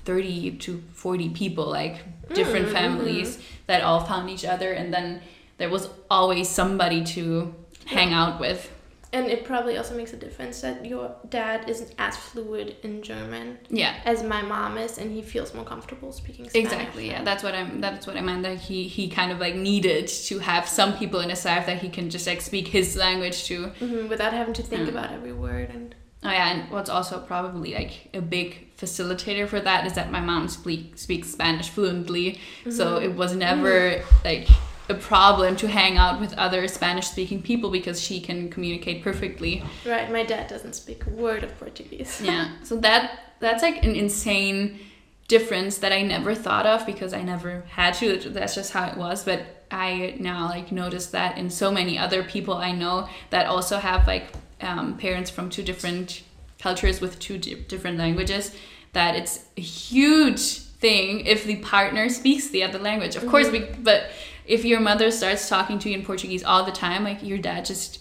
[0.04, 1.96] 30 to 40 people like
[2.33, 5.20] different Mm, families that all found each other and then
[5.59, 7.52] there was always somebody to
[7.87, 8.70] hang out with.
[9.12, 13.59] And it probably also makes a difference that your dad isn't as fluid in German
[13.68, 13.96] Yeah.
[14.05, 16.73] as my mom is, and he feels more comfortable speaking Spanish.
[16.73, 17.09] Exactly.
[17.09, 17.81] Yeah, that's what I'm.
[17.81, 18.44] That's what I meant.
[18.44, 21.79] That he he kind of like needed to have some people in his life that
[21.83, 23.66] he can just like speak his language to.
[23.81, 27.73] hmm without having to think about every word and Oh yeah, and what's also probably
[27.75, 32.99] like a big facilitator for that is that my mom speak speaks Spanish fluently, so
[32.99, 34.46] it was never like
[34.90, 39.62] a problem to hang out with other Spanish speaking people because she can communicate perfectly.
[39.87, 42.20] Right, my dad doesn't speak a word of Portuguese.
[42.22, 42.50] Yeah.
[42.64, 44.81] So that that's like an insane
[45.29, 48.18] difference that I never thought of because I never had to.
[48.18, 49.24] That's just how it was.
[49.24, 53.79] But I now like notice that in so many other people I know that also
[53.79, 54.26] have like
[54.61, 56.22] um, parents from two different
[56.59, 58.55] cultures with two di- different languages
[58.92, 63.16] that it's a huge thing if the partner speaks the other language.
[63.16, 64.11] Of course, we, but
[64.44, 67.64] if your mother starts talking to you in Portuguese all the time, like your dad
[67.64, 68.00] just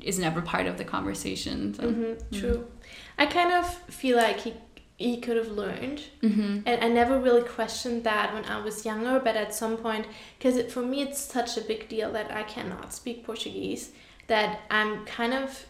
[0.00, 1.74] is never part of the conversation.
[1.74, 1.82] So.
[1.84, 2.66] Mm-hmm, true.
[3.16, 4.54] I kind of feel like he
[4.96, 6.60] he could have learned, Mm-hmm.
[6.66, 9.18] and I never really questioned that when I was younger.
[9.18, 10.06] But at some point,
[10.38, 13.90] because for me it's such a big deal that I cannot speak Portuguese,
[14.28, 15.66] that I'm kind of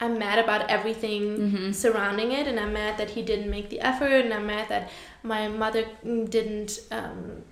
[0.00, 4.24] I'm mad about everything surrounding it, and I'm mad that he didn't make the effort,
[4.24, 4.90] and I'm mad that
[5.22, 7.42] my mother didn't um,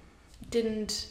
[0.50, 1.08] didn't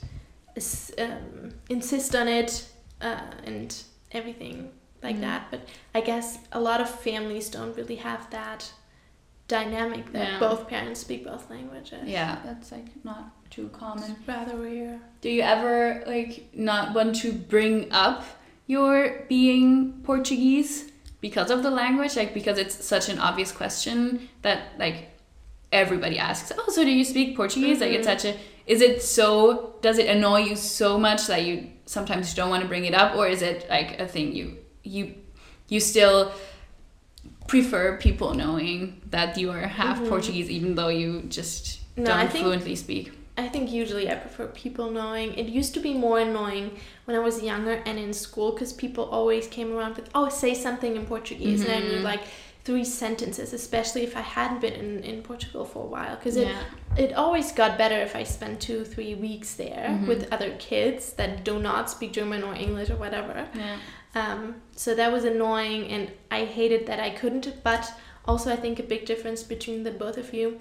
[0.97, 2.67] um, insist on it,
[3.01, 3.75] uh, and
[4.11, 4.71] everything
[5.03, 5.47] like that.
[5.51, 5.61] But
[5.95, 8.71] I guess a lot of families don't really have that
[9.47, 10.39] dynamic that Yeah.
[10.39, 12.07] both parents speak both languages.
[12.07, 14.15] Yeah, that's like not too common.
[14.27, 14.99] Rather rare.
[15.21, 18.23] Do you ever like not want to bring up
[18.67, 22.15] your being Portuguese because of the language?
[22.15, 25.09] Like because it's such an obvious question that like
[25.71, 26.51] everybody asks.
[26.57, 27.81] Oh, so do you speak Portuguese?
[27.81, 31.69] Like it's such a is it so does it annoy you so much that you
[31.85, 35.13] sometimes don't want to bring it up or is it like a thing you you
[35.67, 36.31] you still
[37.47, 40.09] prefer people knowing that you are half mm-hmm.
[40.09, 43.11] Portuguese even though you just No, don't think- fluently speak?
[43.37, 45.33] I think usually I prefer people knowing.
[45.33, 49.05] It used to be more annoying when I was younger and in school because people
[49.05, 51.63] always came around with, oh, say something in Portuguese.
[51.63, 52.03] And I knew mm-hmm.
[52.03, 52.21] like
[52.63, 56.15] three sentences, especially if I hadn't been in, in Portugal for a while.
[56.15, 56.61] Because it, Yeah.
[57.03, 60.07] it always got better if I spent two, three weeks there Mm-hmm.
[60.07, 63.47] with other kids that do not speak German or English or whatever.
[63.55, 63.77] Yeah.
[64.13, 67.63] Um, so that was annoying, and I hated that I couldn't.
[67.63, 67.91] But
[68.25, 70.59] also, I think a big difference between the both of you.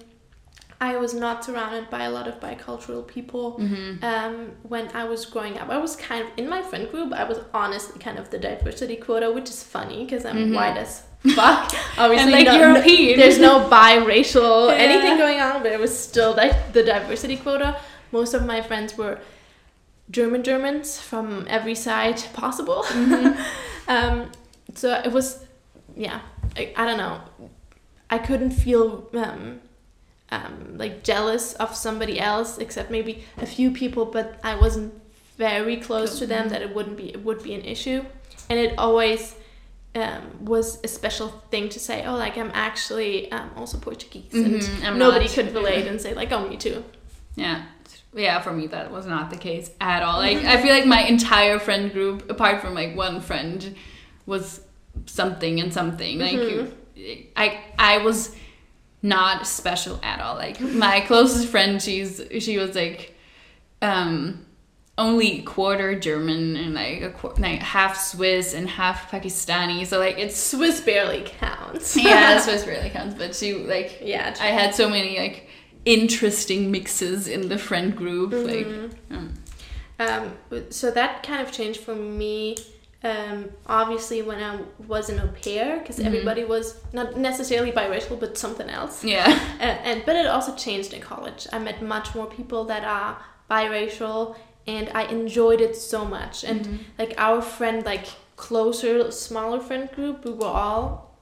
[0.79, 4.03] I was not surrounded by a lot of bicultural people Mm-hmm.
[4.03, 5.69] um, when I was growing up.
[5.69, 7.13] I was kind of in my friend group.
[7.13, 11.03] I was honestly kind of the diversity quota, which is funny because I'm white as
[11.35, 11.73] fuck.
[11.97, 14.75] Obviously, like no- no- there's no biracial Yeah.
[14.75, 17.79] anything going on, but it was still like the diversity quota.
[18.11, 19.19] Most of my friends were
[20.09, 22.85] German Germans from every side possible.
[23.87, 24.31] um,
[24.75, 25.45] so it was,
[25.95, 26.21] yeah,
[26.57, 27.21] I, I don't know.
[28.09, 29.61] I couldn't feel um,
[30.31, 34.93] um, like jealous of somebody else, except maybe a few people, but I wasn't
[35.37, 38.05] very close to them that it wouldn't be it would be an issue,
[38.49, 39.35] and it always
[39.95, 42.05] um, was a special thing to say.
[42.05, 45.33] Oh, like I'm actually um, also Portuguese, Mhm, and I'm nobody not.
[45.33, 46.83] could relate and say like, oh, me too.
[47.35, 47.63] Yeah.
[48.13, 50.19] Yeah, for me that was not the case at all.
[50.19, 53.73] Like I feel like my entire friend group, apart from like one friend,
[54.25, 54.61] was
[55.05, 56.19] something and something.
[56.19, 56.73] Like you-
[57.37, 58.35] I I was
[59.01, 60.35] not special at all.
[60.35, 63.15] Like my closest friend, she's she was like
[63.81, 64.45] um
[65.01, 69.85] only quarter German and like a qu- like half Swiss and half Pakistani.
[69.85, 71.97] So like it's Swiss barely counts.
[72.09, 74.35] yeah, Swiss barely counts, but she like yeah.
[74.39, 75.47] I had so many like
[75.85, 78.31] interesting mixes in the friend group.
[78.33, 78.67] Like,
[79.15, 79.33] um,
[79.99, 80.23] Um,
[80.69, 82.55] so that kind of changed for me.
[83.03, 88.37] Um, obviously, when I was an au pair, because everybody was not necessarily biracial, but
[88.37, 89.03] something else.
[89.03, 89.27] yeah,
[89.59, 91.47] and but it also changed in college.
[91.51, 93.17] I met much more people that are
[93.49, 94.35] biracial,
[94.77, 96.43] and I enjoyed it so much.
[96.43, 98.05] And like our friend, like
[98.35, 101.15] closer, smaller friend group, we were all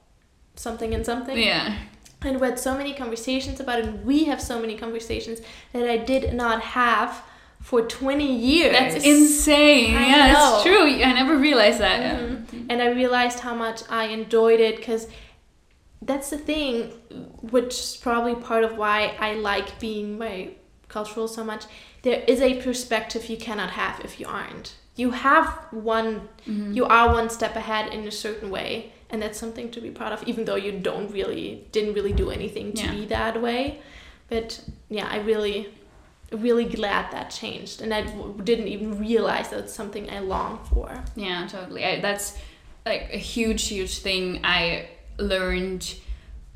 [0.55, 1.38] something and something.
[1.38, 1.77] yeah,
[2.21, 5.39] And we had so many conversations about it, and we have so many conversations
[5.73, 7.23] that I did not have
[7.62, 8.71] for 20 years.
[8.71, 9.95] that's insane.
[9.95, 10.53] I yeah, know.
[10.55, 10.85] it's true.
[11.09, 11.99] I never realized that.
[12.01, 12.19] yeah.
[12.19, 12.65] Mhm.
[12.69, 15.07] And I realized how much I enjoyed it because
[16.01, 16.91] that's the thing,
[17.41, 20.17] which is probably part of why I like being
[20.89, 21.65] bicultural so much.
[22.02, 24.75] There is a perspective you cannot have if you aren't.
[24.95, 26.73] You have one, Mm-hmm.
[26.73, 30.12] you are one step ahead in a certain way, and that's something to be proud
[30.13, 32.91] of, even though you don't really, didn't really do anything to Yeah.
[32.91, 33.80] be that way.
[34.30, 35.69] But yeah, I really,
[36.32, 40.60] really glad that changed, and I w- didn't even realize that it's something I long
[40.69, 41.04] for.
[41.15, 41.86] Yeah, totally.
[41.86, 42.38] I, that's
[42.86, 45.95] like a huge, huge thing I learned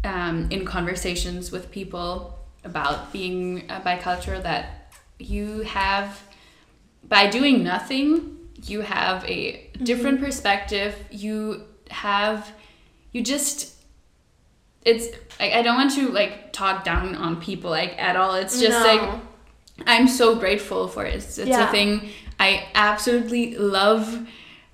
[0.03, 6.21] um, in conversations with people about being uh, bicultural that you have,
[7.07, 10.95] by doing nothing, you have a different perspective.
[11.11, 12.51] You have,
[13.11, 13.73] you just,
[14.83, 15.07] it's,
[15.39, 18.35] like, I don't want to like talk down on people like at all.
[18.35, 18.93] It's just No.
[18.95, 19.19] like,
[19.87, 21.15] I'm so grateful for it.
[21.15, 21.67] It's, it's Yeah.
[21.67, 24.27] a thing I absolutely love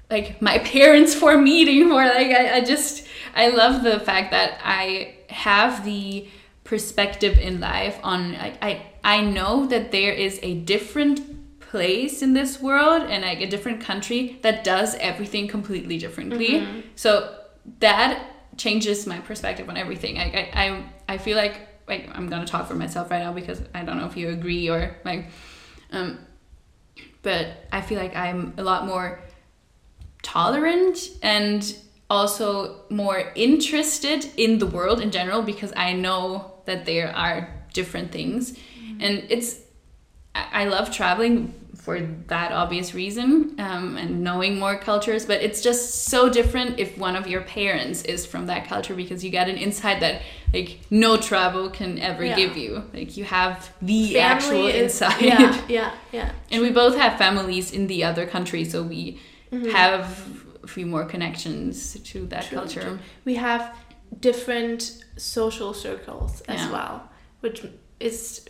[0.09, 4.59] like my parents for meeting for like I, I just I love the fact that
[4.63, 6.27] I have the
[6.69, 12.33] perspective in life on like I I know that there is a different place in
[12.35, 16.57] this world and like a different country that does everything completely differently.
[16.95, 17.35] So
[17.79, 18.23] that
[18.57, 20.19] changes my perspective on everything.
[20.19, 21.55] I I I, I feel like
[21.87, 24.69] like I'm gonna talk for myself right now because I don't know if you agree
[24.69, 25.25] or like
[25.91, 26.19] um
[27.23, 29.19] but I feel like I'm a lot more
[30.21, 31.75] tolerant and
[32.11, 38.11] also more interested in the world in general because I know that there are different
[38.11, 38.57] things
[38.99, 39.57] and it's
[40.35, 46.05] I love traveling for that obvious reason um, and knowing more cultures but it's just
[46.05, 49.55] so different if one of your parents is from that culture because you get an
[49.57, 50.21] insight that
[50.53, 52.35] like no travel can ever Yeah.
[52.35, 56.31] give you like you have the actual Family is- insight Yeah, yeah, yeah.
[56.51, 59.19] and we both have families in the other country, so we
[59.51, 59.71] Mm-hmm.
[59.71, 60.03] have
[60.63, 62.81] a few more connections to that True, culture.
[62.81, 62.99] true.
[63.25, 63.75] We have
[64.19, 66.71] different social circles as Yeah.
[66.71, 67.09] well,
[67.41, 67.63] which
[67.99, 68.45] is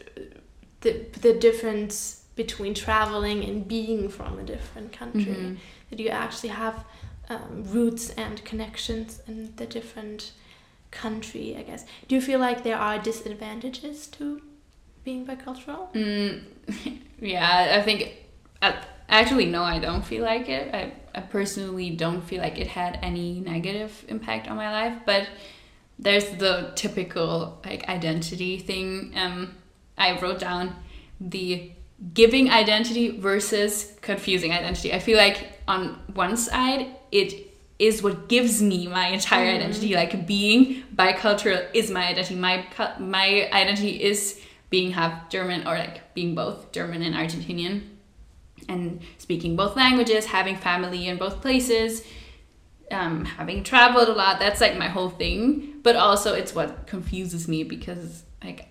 [0.82, 0.91] the
[1.22, 5.26] the difference between traveling and being from a different country.
[5.36, 5.58] Mhm.
[5.89, 6.86] That you actually have
[7.30, 10.32] um, roots and connections in the different
[10.91, 11.56] country.
[11.58, 11.86] I guess.
[12.08, 14.41] Do you feel like there are disadvantages to
[15.04, 15.91] being bicultural?
[15.93, 16.41] Mm,
[17.22, 18.15] yeah, I think.
[18.62, 18.74] Uh,
[19.08, 20.74] actually, no, I don't feel like it.
[20.74, 25.28] I, I personally don't feel like it had any negative impact on my life, but
[25.98, 29.13] there's the typical like identity thing.
[29.15, 29.56] Um,
[29.98, 30.76] I wrote down
[31.19, 31.72] the
[32.13, 34.93] giving identity versus confusing identity.
[34.93, 39.95] I feel like on one side it is what gives me my entire identity.
[39.95, 42.36] Like being bicultural is my identity.
[42.36, 42.65] My
[43.00, 47.82] my identity is being half German or like being both German and Argentinian
[48.69, 52.05] and speaking both languages, having family in both places,
[52.91, 54.39] um, having traveled a lot.
[54.39, 55.79] That's like my whole thing.
[55.84, 58.67] But also, it's what confuses me because like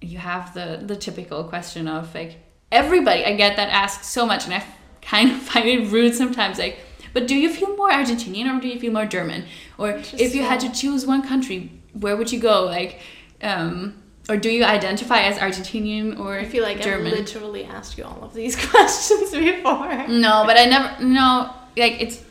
[0.00, 2.36] you have the the typical question of like
[2.72, 3.24] everybody.
[3.24, 4.64] I get that asked so much, and I
[5.02, 6.58] kind of find it rude sometimes.
[6.58, 6.78] Like,
[7.12, 9.44] but do you feel more Argentinian or do you feel more German?
[9.78, 12.64] Or if you had to choose one country, where would you go?
[12.64, 13.00] Like.
[13.42, 17.12] Um, or do you identify as Argentinian or I feel like German?
[17.12, 20.06] I literally asked you all of these questions before.
[20.08, 21.02] No, but I never.
[21.04, 22.22] No, like it's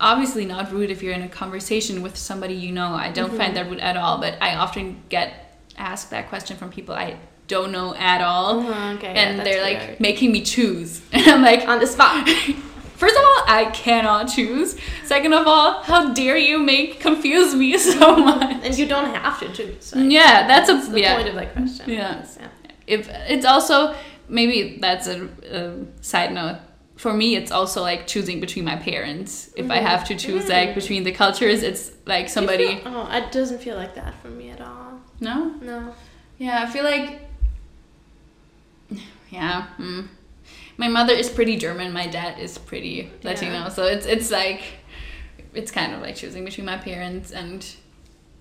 [0.00, 2.88] obviously not rude if you're in a conversation with somebody you know.
[2.94, 3.36] I don't Mm-hmm.
[3.38, 4.18] find that rude at all.
[4.18, 7.16] But I often get asked that question from people I
[7.48, 10.00] don't know at all, Uh-huh, okay, and that's they're like weird.
[10.00, 12.28] making me choose, and I'm like, On the spot.
[12.96, 14.76] First of all, I cannot choose.
[15.04, 18.64] Second of all, how dare you make confuse me so much?
[18.64, 19.92] And you don't have to choose.
[19.94, 20.10] right?
[20.10, 21.16] Yeah, that's a the yeah.
[21.16, 21.90] point of that question.
[21.90, 22.24] Yeah.
[22.40, 22.48] Yeah.
[22.86, 23.94] if it's also
[24.28, 26.58] maybe that's a, a side note
[26.96, 30.74] for me it's also like choosing between my parents if i have to choose like
[30.74, 32.32] between the cultures it's like Mm-hmm.
[32.38, 34.98] Somebody feel- oh, it doesn't feel like that for me at all.
[35.20, 35.94] no No.
[36.38, 37.20] yeah i feel like
[39.30, 40.08] yeah mm.
[40.76, 43.68] My mother is pretty german my dad is pretty latino Yeah.
[43.68, 44.62] so it's it's like
[45.54, 47.66] it's kind of like choosing between my parents and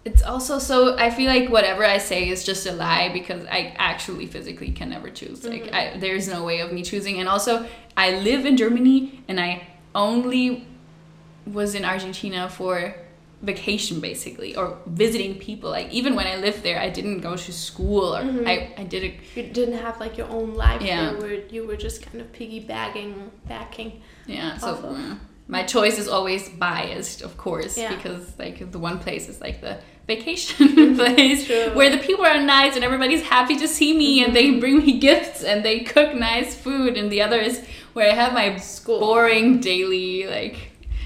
[0.03, 3.73] it's also so i feel like whatever i say is just a lie because i
[3.77, 5.75] actually physically can never choose like mm-hmm.
[5.75, 7.65] I, there's no way of me choosing and also
[7.97, 10.67] i live in germany and i only
[11.45, 12.95] was in argentina for
[13.45, 17.51] vacation basically or visiting people like even when i lived there i didn't go to
[17.53, 18.21] school or
[18.53, 21.11] I, I did a You didn't have like your own life Yeah.
[21.11, 23.13] there where you were just kind of piggybacking
[23.47, 24.01] backing.
[24.25, 25.15] Yeah, so uh,
[25.47, 27.93] my choice is always biased, of course, Yeah.
[27.95, 29.77] because like the one place is like the
[30.07, 31.69] vacation place True.
[31.77, 34.53] where the people are nice and everybody's happy to see me and Mm-hmm.
[34.53, 37.55] they bring me gifts and they cook nice food, and the other is
[37.93, 38.99] where I have my School.
[38.99, 40.57] boring daily like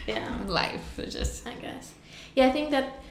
[0.07, 0.37] Yeah.
[0.47, 0.87] life.
[1.17, 1.85] Just I guess.
[2.39, 3.03] Yeah, I think that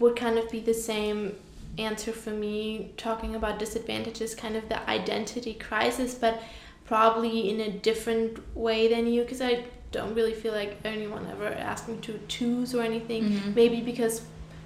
[0.00, 1.36] would kind of be the same
[1.78, 6.42] answer for me talking about disadvantages, kind of the identity crisis, but
[6.84, 11.46] probably in a different way than you because I don't really feel like anyone ever
[11.46, 13.54] asked me to choose or anything.
[13.54, 14.22] Maybe because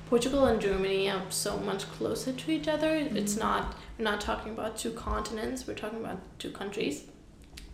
[0.09, 2.95] Portugal and Germany are so much closer to each other.
[2.95, 7.05] It's not we're not talking about two continents, we're talking about two countries.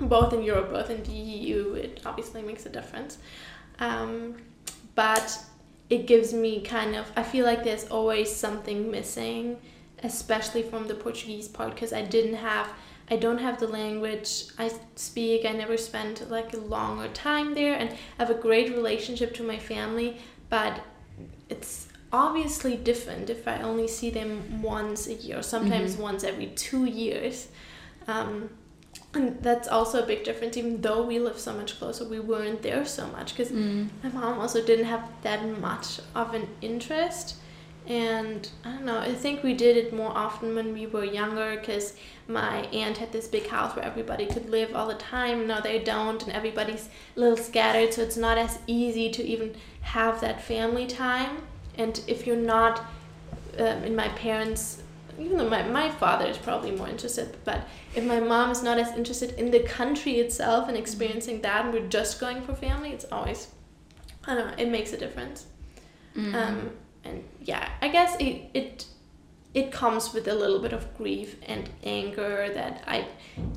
[0.00, 3.18] Both in Europe, both in the EU, it obviously makes a difference.
[3.78, 4.34] Um,
[4.96, 5.38] but
[5.90, 9.58] it gives me kind of I feel like there's always something missing,
[10.02, 12.68] especially from the Portuguese part because I didn't have
[13.10, 15.44] I don't have the language I speak.
[15.44, 19.42] I never spent like a longer time there, and I have a great relationship to
[19.42, 20.16] my family,
[20.48, 20.80] but
[21.50, 26.84] it's obviously different if I only see them once a year, sometimes once every two
[26.86, 27.48] years.
[28.06, 28.50] Um,
[29.14, 30.56] And that's also a big difference.
[30.56, 33.88] Even though we live so much closer, we weren't there so much because Mm.
[34.02, 37.36] my mom also didn't have that much of an interest.
[37.86, 41.56] And I don't know, I think we did it more often when we were younger
[41.60, 41.92] because
[42.26, 45.46] my aunt had this big house where everybody could live all the time.
[45.46, 49.54] Now they don't, and everybody's a little scattered, so it's not as easy to even
[49.82, 51.42] have that family time.
[51.76, 52.80] And if you're not
[53.58, 54.82] um, in my parents'
[55.18, 58.78] even though my, my father is probably more interested, but if my mom is not
[58.78, 62.90] as interested in the country itself and experiencing that, and we're just going for family,
[62.90, 63.48] it's always,
[64.26, 65.46] I don't know, it makes a difference.
[66.16, 66.34] Mm.
[66.34, 66.70] Um,
[67.04, 68.86] and yeah, I guess it, it
[69.52, 73.06] it comes with a little bit of grief and anger that I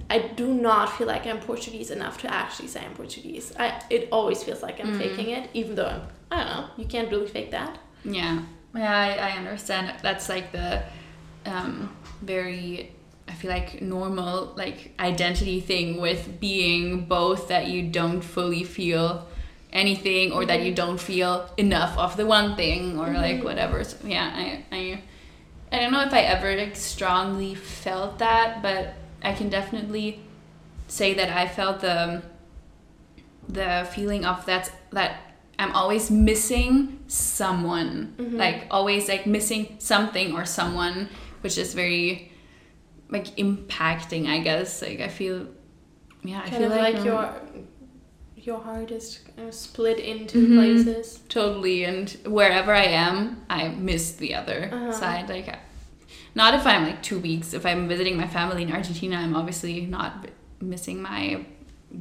[0.09, 3.51] I do not feel like I'm Portuguese enough to actually say I'm Portuguese.
[3.57, 6.01] I it always feels like I'm faking it, even though I'm,
[6.31, 7.79] I don't know, you can't really fake that.
[8.05, 8.43] Yeah,
[8.75, 9.93] yeah, I, I understand.
[10.03, 10.83] That's like the
[11.47, 12.91] um, very,
[13.27, 19.27] I feel like normal like identity thing with being both that you don't fully feel
[19.73, 20.75] anything or that you mm-hmm.
[20.75, 23.45] don't feel enough of the one thing or like mm-hmm.
[23.45, 23.83] whatever.
[23.83, 25.01] So, yeah, I, I,
[25.71, 30.21] I don't know if I ever like strongly felt that, but I can definitely
[30.87, 32.23] say that I felt the
[33.49, 35.21] the feeling of that that
[35.59, 38.37] I'm always missing someone, mm-hmm.
[38.37, 41.09] like always like missing something or someone,
[41.41, 42.31] which is very
[43.09, 44.27] like impacting.
[44.27, 45.47] I guess like I feel,
[46.23, 47.41] yeah, I kind feel of like, um, your
[48.35, 49.19] your heart is
[49.51, 50.55] split into Mhm.
[50.55, 51.19] places.
[51.27, 54.91] totally and wherever i am i miss the other Uh-huh.
[54.91, 55.53] side like
[56.33, 59.81] not if i'm like two weeks if i'm visiting my family in argentina i'm obviously
[59.85, 60.27] not
[60.61, 61.45] missing my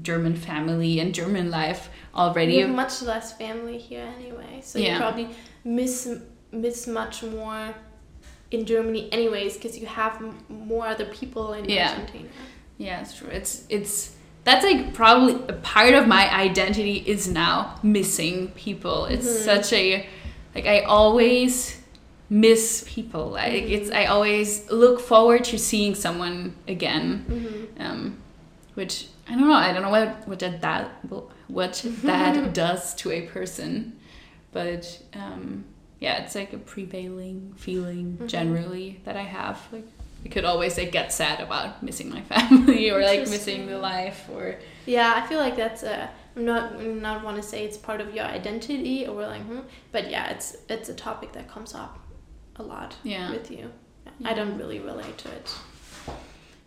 [0.03, 4.93] german family and german life already You have much less family here anyway, so Yeah.
[4.93, 5.29] you probably
[5.65, 6.09] miss
[6.53, 7.75] miss much more
[8.51, 11.91] in Germany anyways because you have m- more other people in Yeah.
[11.91, 12.29] Argentina.
[12.79, 17.79] yeah it's true it's it's that's like probably a part of my identity is now
[17.83, 19.45] missing people it's Mm-hmm.
[19.45, 20.07] such a
[20.55, 21.81] like i always
[22.29, 23.73] miss people like Mm-hmm.
[23.77, 27.83] it's i always look forward to seeing someone again Mm-hmm.
[27.85, 28.19] um,
[28.75, 29.55] which I don't know.
[29.55, 30.85] I don't know what what that,
[31.49, 31.75] what
[32.05, 33.97] that does to a person,
[34.53, 34.83] but
[35.15, 35.65] um,
[36.01, 38.27] yeah, it's like a prevailing feeling Mm-hmm.
[38.27, 39.61] generally that I have.
[39.73, 39.87] Like
[40.25, 44.29] I could always like get sad about missing my family or like missing the life
[44.33, 46.11] or Yeah, I feel like that's a.
[46.37, 49.61] I'm not I'm not want to say it's part of your identity or like, hmm,
[49.93, 51.99] but yeah, it's it's a topic that comes up
[52.57, 53.31] a lot Yeah.
[53.31, 53.71] with you.
[54.25, 55.51] I don't really relate to it.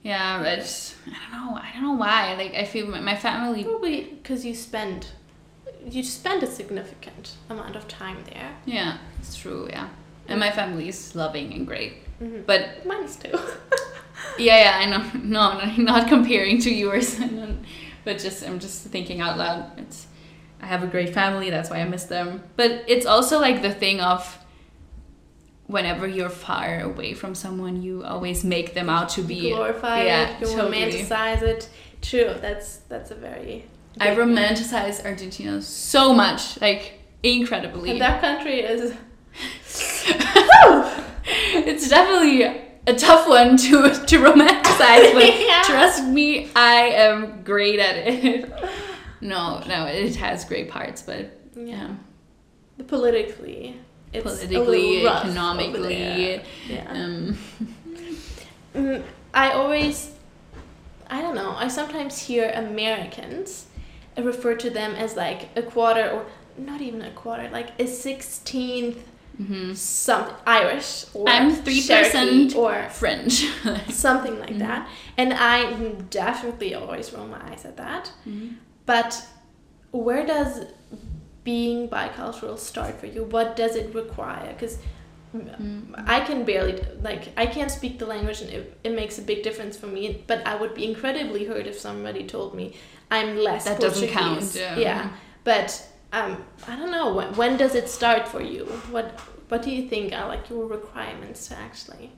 [0.04, 0.40] yeah.
[0.42, 1.56] But I don't know.
[1.56, 2.36] I don't know why.
[2.36, 3.64] Like I feel my, my family.
[3.64, 5.08] Probably because you spend
[5.86, 8.51] you spend a significant amount of time there.
[8.66, 9.68] Yeah, it's true.
[9.70, 9.89] Yeah,
[10.28, 11.93] and my family is loving and great.
[12.22, 12.45] Mhm.
[12.45, 13.38] But mine's too.
[14.38, 15.03] Yeah, yeah, I know.
[15.24, 17.20] No, no, not comparing to yours,
[18.03, 19.72] but just I'm just thinking out loud.
[19.78, 20.07] It's
[20.62, 22.43] I have a great family, that's why I miss them.
[22.57, 24.38] But it's also like the thing of
[25.68, 30.30] whenever you're far away from someone, you always make them out to be glorify yeah,
[30.30, 30.78] it, you totally.
[30.78, 31.70] romanticize it.
[32.01, 33.66] True, that's that's a very.
[34.00, 37.92] I romanticize Argentina so much, like incredibly.
[37.92, 38.94] And that country is.
[41.54, 42.44] it's definitely
[42.88, 45.62] a tough one to to romanticize, but Yeah.
[45.66, 48.52] trust me, I am great at it.
[49.22, 51.96] No, no, it has great parts, but yeah,
[52.88, 53.76] politically,
[54.14, 56.44] it's a politically, little rough over economically, there.
[56.68, 56.92] Yeah.
[56.92, 57.38] um,
[58.76, 60.12] Mm, I always,
[61.10, 61.56] I don't know.
[61.58, 63.66] I sometimes hear Americans
[64.18, 66.26] refer to them as like a quarter or
[66.57, 69.05] not even a quarter, like a sixteenth
[69.74, 71.45] something Irish or mm-hmm.
[71.47, 73.45] I'm three percent or French.
[73.89, 74.60] something like Mm-hmm.
[74.60, 74.89] that.
[75.18, 75.72] And I
[76.10, 78.12] definitely always roll my eyes at that.
[78.28, 78.55] Mm-hmm.
[78.86, 79.26] But
[79.91, 80.66] where does
[81.43, 83.24] being bicultural start for you?
[83.24, 84.53] What does it require?
[84.53, 84.99] Because Mm-hmm.
[86.08, 89.44] I can barely like I can't speak the language and it, it makes a big
[89.44, 90.24] difference for me.
[90.26, 92.76] But I would be incredibly hurt if somebody told me
[93.12, 93.66] I'm less.
[93.66, 94.54] That doesn't Portuguese.
[94.58, 95.12] count, yeah.
[95.44, 98.66] but um, I don't know when, when does it start for you?
[98.90, 99.20] What
[99.50, 102.12] what do you think are like your requirements to actually?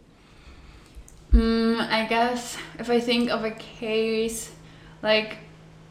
[1.33, 4.51] Mm, I guess if I think of a case,
[5.01, 5.37] like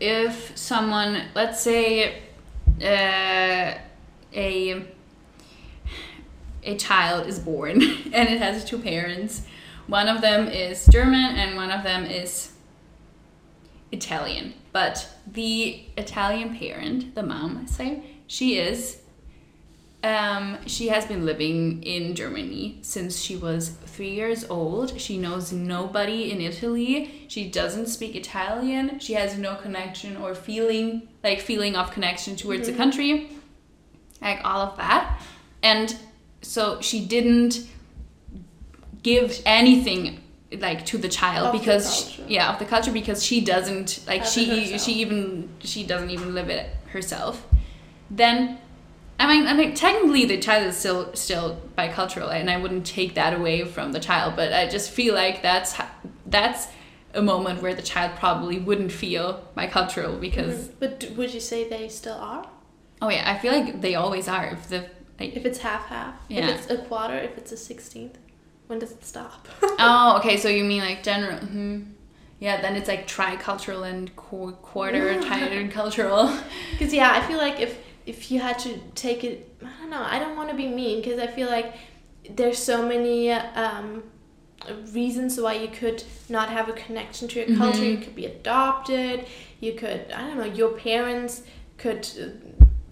[0.00, 2.22] if someone, let's say,
[2.82, 3.74] uh,
[4.32, 4.86] a
[6.62, 7.82] a child is born
[8.12, 9.42] and it has two parents.
[9.86, 12.52] One of them is German and one of them is
[13.92, 14.54] Italian.
[14.72, 18.98] But the Italian parent, the mom, say, she is
[20.02, 24.98] Um, she has been living in Germany since she was three years old.
[24.98, 27.26] She knows nobody in Italy.
[27.28, 28.98] She doesn't speak Italian.
[28.98, 33.28] She has no connection or feeling, like feeling of connection towards the country,
[34.22, 35.20] like all of that.
[35.62, 35.94] And
[36.42, 37.66] so she didn't
[39.02, 40.20] give anything
[40.58, 44.04] like to the child Of the because she- yeah of the culture because she doesn't
[44.06, 47.46] like she she even she doesn't even live it herself
[48.10, 48.58] then
[49.20, 53.16] I mean, I think technically the child is still still bicultural, and I wouldn't take
[53.16, 54.34] that away from the child.
[54.34, 55.78] But I just feel like that's
[56.24, 56.68] that's
[57.12, 60.76] a moment where the child probably wouldn't feel bicultural because mm-hmm.
[60.80, 62.48] But would you say they still are?
[63.02, 64.46] oh yeah, I feel like they always are.
[64.46, 64.88] If the
[65.20, 66.48] If it's half half, Yeah.
[66.48, 68.18] if it's a quarter, if it's a sixteenth,
[68.66, 69.48] when does it stop?
[69.62, 71.38] oh okay, so you mean like general?
[71.38, 71.82] hmm
[72.38, 76.26] Yeah, then it's like tricultural and qu- quarter tricultural.
[76.72, 80.02] Because yeah, I feel like if if you had to take it, I don't know.
[80.02, 81.74] I don't want to be mean because I feel like
[82.38, 84.02] there's so many um,
[84.92, 87.84] reasons why you could not have a connection to your culture.
[87.84, 89.26] You could be adopted.
[89.60, 90.44] You could I don't know.
[90.44, 91.42] Your parents
[91.78, 92.06] could.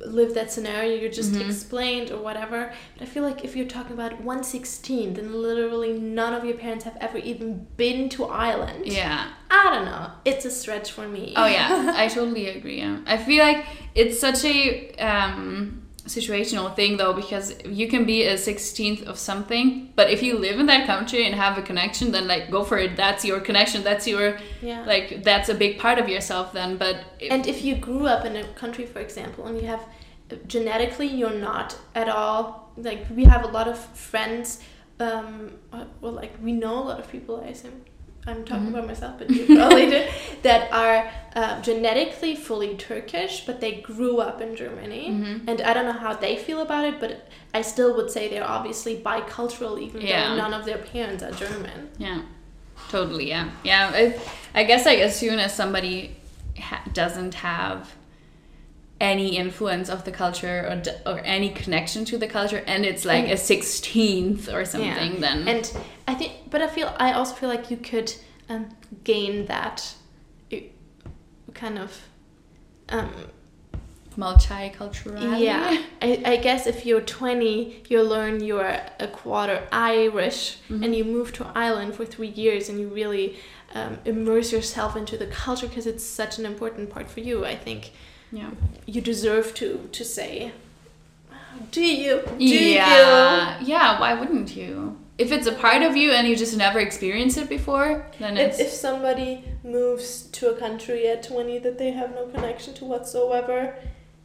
[0.01, 3.92] Live that scenario you just explained or whatever but i feel like if you're talking
[3.92, 9.28] about 116 then literally none of your parents have ever even been to ireland yeah.
[9.51, 12.78] i don't know it's a stretch for me Oh yeah, I totally agree.
[12.78, 12.99] Yeah.
[13.07, 18.36] I feel like it's such a um, situational thing though because you can be a
[18.36, 22.26] sixteenth of something, but if you live in that country and have a connection, then
[22.26, 22.96] like go for it.
[22.96, 23.82] That's your connection.
[23.84, 26.76] That's your yeah like that's a big part of yourself then.
[26.78, 29.84] But if- And if you grew up in a country, for example, and you have
[30.46, 33.78] genetically you're not at all like we have a lot of
[34.11, 34.61] friends.
[35.00, 37.40] Um, uh, well, like we know a lot of people.
[37.46, 37.84] I assume
[38.27, 38.75] I'm talking mm-hmm.
[38.75, 40.07] about myself, but you probably do
[40.43, 45.11] that are uh, genetically fully Turkish, but they grew up in Germany.
[45.11, 45.49] Mm-hmm.
[45.49, 48.47] And I don't know how they feel about it, but I still would say they're
[48.47, 50.31] obviously bicultural, even Yeah.
[50.31, 51.89] though none of their parents are German.
[51.99, 52.23] Yeah,
[52.91, 53.29] totally.
[53.29, 53.91] Yeah, yeah.
[53.95, 54.21] I,
[54.55, 56.16] I guess like as soon as somebody
[56.59, 57.95] ha- doesn't have
[59.01, 63.05] any influence of the culture or, d- or any connection to the culture, and it's
[63.05, 63.33] like mm.
[63.33, 65.73] a sixteenth or something, then And
[66.09, 68.14] I think, but I feel I also feel like you could
[68.48, 68.70] um,
[69.04, 69.94] gain that
[71.54, 72.09] kind of.
[72.88, 73.11] Um,
[74.16, 75.38] multicultural.
[75.38, 81.04] yeah, I, I guess if you're 20, you learn you're a quarter Irish and you
[81.04, 83.36] move to Ireland for three years and you really
[83.74, 87.44] um, immerse yourself into the culture because it's such an important part for you.
[87.44, 87.92] I think
[88.32, 88.50] yeah.
[88.86, 90.52] you deserve to to say,
[91.70, 92.22] do you?
[92.38, 94.00] Do yeah, yeah.
[94.00, 94.98] Why wouldn't you?
[95.19, 98.51] If it's a part of you and you just never experienced it before, then If,
[98.51, 102.85] it's if somebody moves to a country at 20 that they have no connection to
[102.85, 103.75] whatsoever,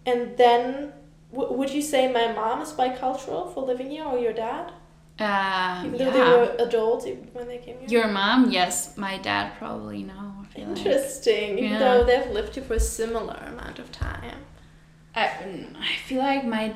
[0.05, 0.93] and then
[1.33, 4.71] w- would you say my mom is bicultural for living here or your dad?
[5.19, 6.11] uh, Even though yeah.
[6.11, 7.89] they were adults even when they came here?
[7.89, 8.95] Your mom, yes.
[8.97, 10.13] My dad, probably no.
[10.41, 10.77] I feel like.
[10.77, 11.79] Interesting, even Yeah.
[11.79, 14.37] though they've lived here for a similar amount of time.
[15.15, 15.25] I,
[15.89, 16.75] I feel like my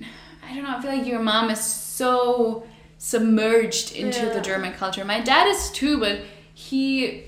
[0.00, 2.64] I don't know, I feel like your mom is so
[2.98, 4.32] submerged into Yeah.
[4.34, 5.04] the German culture.
[5.04, 6.20] My dad is too, but
[6.54, 7.24] he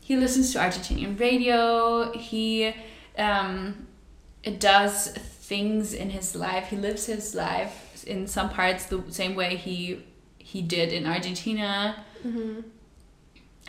[0.00, 2.12] he listens to Argentinian radio.
[2.12, 2.74] He
[3.18, 3.86] um
[4.58, 6.68] does things in his life.
[6.68, 10.02] He lives his life in some parts the same way he
[10.38, 12.04] he did in Argentina.
[12.26, 12.60] Mm-hmm.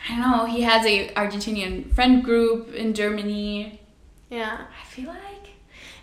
[0.10, 0.46] I don't know.
[0.46, 3.80] He has a Argentinian friend group in Germany.
[4.30, 4.66] Yeah.
[4.82, 5.50] I feel like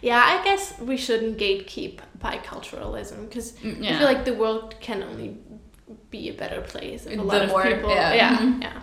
[0.03, 5.02] Yeah, I guess we shouldn't gatekeep biculturalism because Mm, I feel like the world can
[5.02, 5.36] only
[6.10, 7.90] be a better place if a The lot of more- people.
[7.90, 8.12] yeah.
[8.14, 8.62] yeah, Mhm.
[8.62, 8.80] yeah.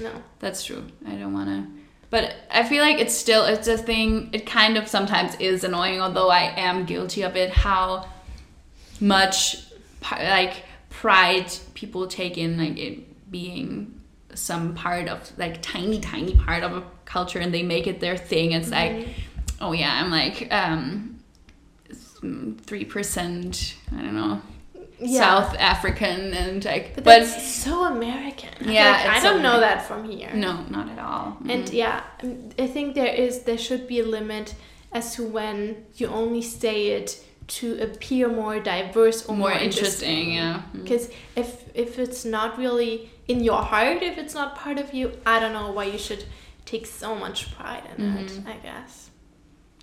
[0.00, 0.10] No.
[0.40, 0.84] That's true.
[1.06, 1.66] I don't want to.
[2.10, 4.30] But I feel like it's still it's a thing.
[4.32, 7.50] It kind of sometimes is annoying, although I am guilty of it.
[7.50, 8.06] How
[9.00, 9.56] much
[10.10, 14.00] like pride people take in like it being
[14.34, 18.16] some part of like tiny tiny part of a culture and they make it their
[18.16, 18.52] thing.
[18.52, 19.08] It's like,
[19.60, 21.13] oh yeah, I'm like um
[22.68, 23.76] three percent.
[23.96, 24.40] I don't know.
[25.00, 25.18] Yeah.
[25.26, 28.50] South African and like, But but, so American.
[28.60, 30.30] Yeah, like I don't know that from here.
[30.34, 31.36] no, not at all.
[31.52, 31.72] And Mm.
[31.82, 34.54] yeah, um, I think there is there should be a limit
[34.92, 35.58] as to when
[35.98, 37.08] you only say it
[37.58, 40.62] to appear more diverse or more more, interesting, yeah.
[40.72, 40.82] Mm.
[40.82, 41.10] Because
[41.42, 45.40] if if it's not really in your heart, if it's not part of you, I
[45.40, 46.24] don't know why you should
[46.64, 48.30] take so much pride in it.
[48.30, 48.46] Mhm.
[48.46, 49.03] I guess.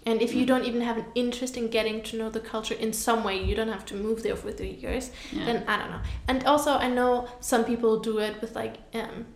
[0.05, 2.91] And if you don't even have an interest in getting to know the culture in
[2.91, 5.11] some way, you don't have to move there for three years.
[5.31, 5.45] Yeah.
[5.45, 6.01] Then I don't know.
[6.27, 9.27] And also, I know some people do it with like um,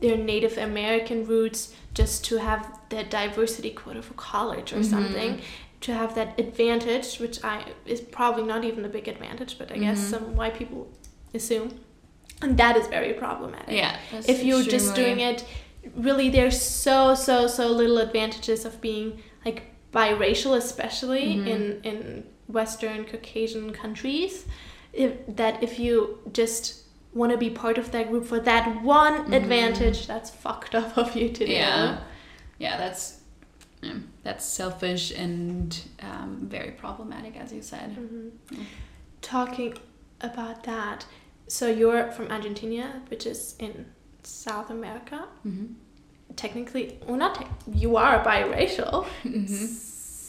[0.00, 5.40] their Native American roots just to have their diversity quota for college or something,
[5.82, 9.78] to have that advantage, which I is probably not even a big advantage, but I
[9.78, 10.10] guess Mm-hmm.
[10.10, 10.90] some white people
[11.32, 11.78] assume,
[12.42, 13.70] and that is very problematic.
[13.76, 13.96] Yeah.
[14.26, 15.44] if you're just doing it,
[15.94, 19.62] really, there's so so so little advantages of being like
[20.00, 21.54] biracial, especially Mm-hmm.
[21.54, 24.46] in in Western Caucasian countries.
[24.92, 25.94] If, that if you
[26.32, 26.66] just
[27.12, 31.16] want to be part of that group for that one advantage, that's fucked up of
[31.16, 31.52] you to do.
[31.52, 31.52] Mm-hmm.
[31.52, 31.98] Yeah.
[32.58, 33.04] Yeah, that's
[33.82, 35.68] yeah, that's selfish and
[36.08, 37.90] um, very problematic, as you said.
[37.96, 38.62] Mm-hmm.
[39.20, 39.74] Talking
[40.20, 41.06] about that,
[41.48, 43.86] so you're from Argentina, which is in
[44.22, 45.18] South America.
[45.46, 45.66] Mm-hmm.
[46.36, 49.06] Technically, well, not tech, you are biracial.
[49.24, 49.66] Mm-hmm.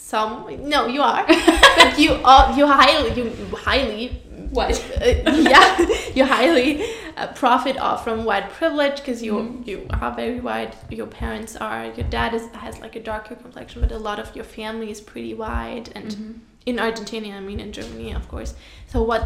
[0.06, 1.26] Some no, you are,
[1.78, 4.10] but you all you highly you highly
[4.52, 4.70] What?
[5.02, 5.78] uh, yeah
[6.14, 6.86] you highly
[7.18, 9.64] uh, profit off from white privilege because you Mm-hmm.
[9.70, 10.76] you are very white.
[10.92, 11.86] Your parents are.
[11.98, 15.02] Your dad is has like a darker complexion, but a lot of your family is
[15.02, 16.32] pretty white and Mm-hmm.
[16.68, 18.54] in Argentina, I mean in Germany, of course.
[18.88, 19.24] So what?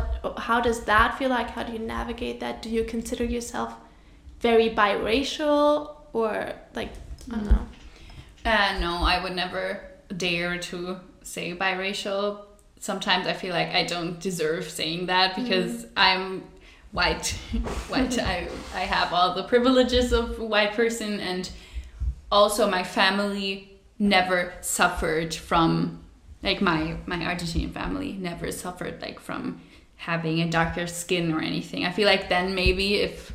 [0.48, 1.50] How does that feel like?
[1.52, 2.62] How do you navigate that?
[2.62, 3.74] Do you consider yourself
[4.40, 6.90] very biracial or like
[7.32, 7.68] I don't know?
[8.46, 9.82] Uh, no, I would never
[10.16, 12.46] dare to say biracial.
[12.80, 16.44] Sometimes I feel like I don't deserve saying that because I'm
[16.92, 17.28] white.
[17.90, 18.18] white.
[18.34, 21.50] I I have all the privileges of a white person, and
[22.32, 26.04] also my family never suffered from
[26.42, 29.62] like my my Argentinian family never suffered like from
[29.98, 31.86] having a darker skin or anything.
[31.86, 33.34] I feel like then maybe if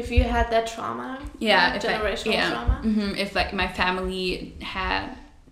[0.00, 2.76] If you had that trauma, yeah like if I- generational yeah, trauma.
[2.84, 5.04] mhm, if like my family had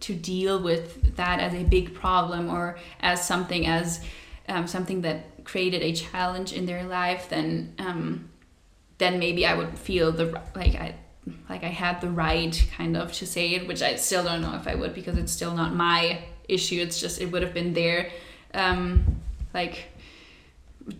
[0.06, 2.64] to deal with that as a big problem or
[3.10, 4.00] as something as
[4.48, 5.18] um, something that
[5.50, 7.48] created a challenge in their life then
[7.86, 8.28] um,
[9.02, 10.26] then maybe I would feel the
[10.60, 10.88] like I
[11.52, 14.54] like I had the right kind of to say it which I still don't know
[14.60, 16.00] if I would because it's still not my
[16.56, 16.80] issue.
[16.86, 17.98] It's just it would have been their
[18.54, 18.82] um,
[19.58, 19.76] like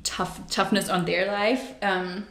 [0.03, 1.65] tough toughness on their life.
[1.83, 2.27] Um,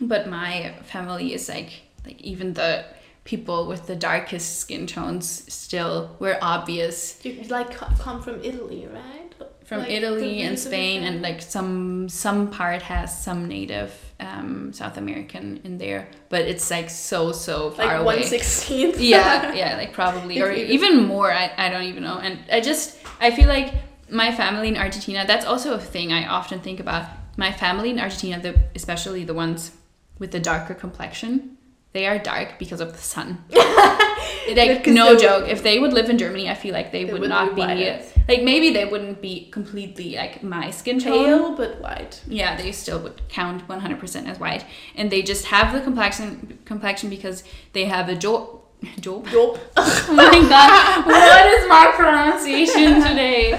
[0.00, 1.70] but my family is like
[2.04, 2.84] like even the
[3.24, 9.34] people with the darkest skin tones still were obvious You like come from Italy, right?
[9.64, 13.46] from Like, Italy and roots of your Spain and like some some part has some
[13.48, 18.24] native um, South American in there but it's like so so far like away one
[18.24, 18.98] sixteenth.
[19.14, 22.96] yeah yeah like probably or even more I, I don't even know and i just
[23.20, 23.74] i feel like
[24.10, 27.04] my family in argentina that's also a thing i often think about
[27.36, 29.70] my family in argentina the especially the ones
[30.18, 31.56] with the darker complexion
[31.92, 36.08] they are dark because of the sun like no they- joke if they would live
[36.10, 37.98] in germany i feel like they, would wouldn't be be
[38.28, 42.22] like maybe they wouldn't be completely like my skin tone Pale but white.
[42.28, 47.08] yeah, they still would count 100% as white, and they just have the complexion complexion
[47.08, 47.42] because
[47.72, 48.60] they have a job.
[49.00, 49.26] Job.
[49.28, 49.58] Yup.
[49.76, 53.58] Oh my god, what is my pronunciation today?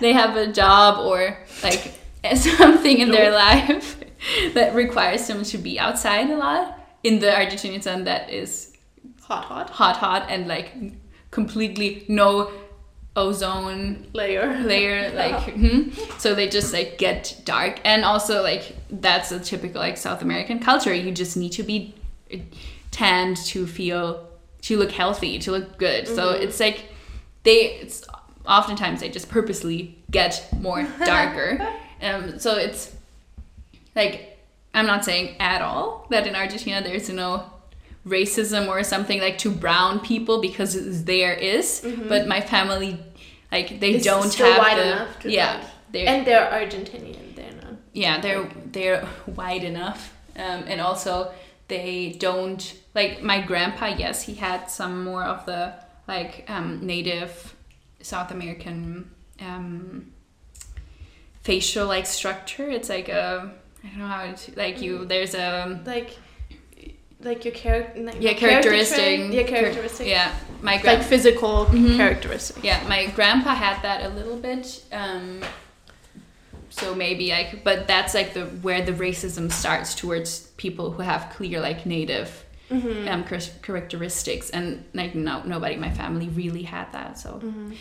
[0.00, 1.92] They have a job or like
[2.36, 4.03] something in their life
[4.54, 8.76] that requires them to be outside a lot in the Argentinian sun that is
[9.22, 9.70] Hot, hot?
[9.70, 10.72] hot, hot, and like
[11.30, 12.50] completely no
[13.16, 14.58] ozone layer.
[14.60, 15.88] layer like hmm.
[16.18, 20.58] so they just like get dark and also like that's a typical like south american
[20.58, 20.92] culture.
[20.92, 21.94] You just need to be
[22.90, 24.28] tanned to feel
[24.62, 26.08] to look healthy to look good.
[26.08, 26.86] So it's like
[27.44, 28.04] they it's
[28.46, 31.66] oftentimes they just purposely get more darker.
[32.02, 32.94] Um so it's
[33.94, 34.38] like
[34.74, 37.50] i'm not saying at all that in argentina there's no
[38.06, 42.98] racism or something like to brown people because there is, but my family
[43.50, 47.34] like they It's don't have white the enough to yeah they're And they're Argentinian.
[47.34, 47.74] They're not.
[47.94, 51.32] yeah they're they're wide enough um, and also
[51.68, 55.72] they don't like my grandpa yes he had some more of the
[56.06, 57.54] like um, native
[58.02, 60.12] south american um,
[61.42, 63.50] facial like structure it's like a
[63.84, 66.16] i don't know how to like you there's a Like,
[67.20, 68.02] like your character.
[68.02, 70.06] Like yeah characteristic trait- Yeah, characteristic.
[70.08, 71.96] yeah my Like physical Mhm.
[71.96, 72.62] characteristic.
[72.64, 75.40] yeah my grandpa had that a little bit um
[76.70, 81.02] so maybe i could but that's like the where the racism starts towards people who
[81.02, 83.08] have clear like native Mm-hmm.
[83.08, 83.24] um
[83.62, 87.72] characteristics and like no nobody in my family really had that so Mm-hmm.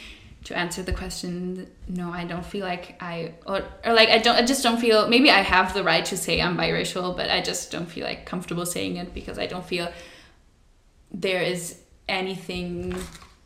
[0.43, 4.35] To answer the question no i don't feel like i or, or like i don't
[4.35, 7.39] i just don't feel maybe i have the right to say i'm biracial but i
[7.41, 9.91] just don't feel like comfortable saying it because i don't feel
[11.11, 11.79] there is
[12.09, 12.95] anything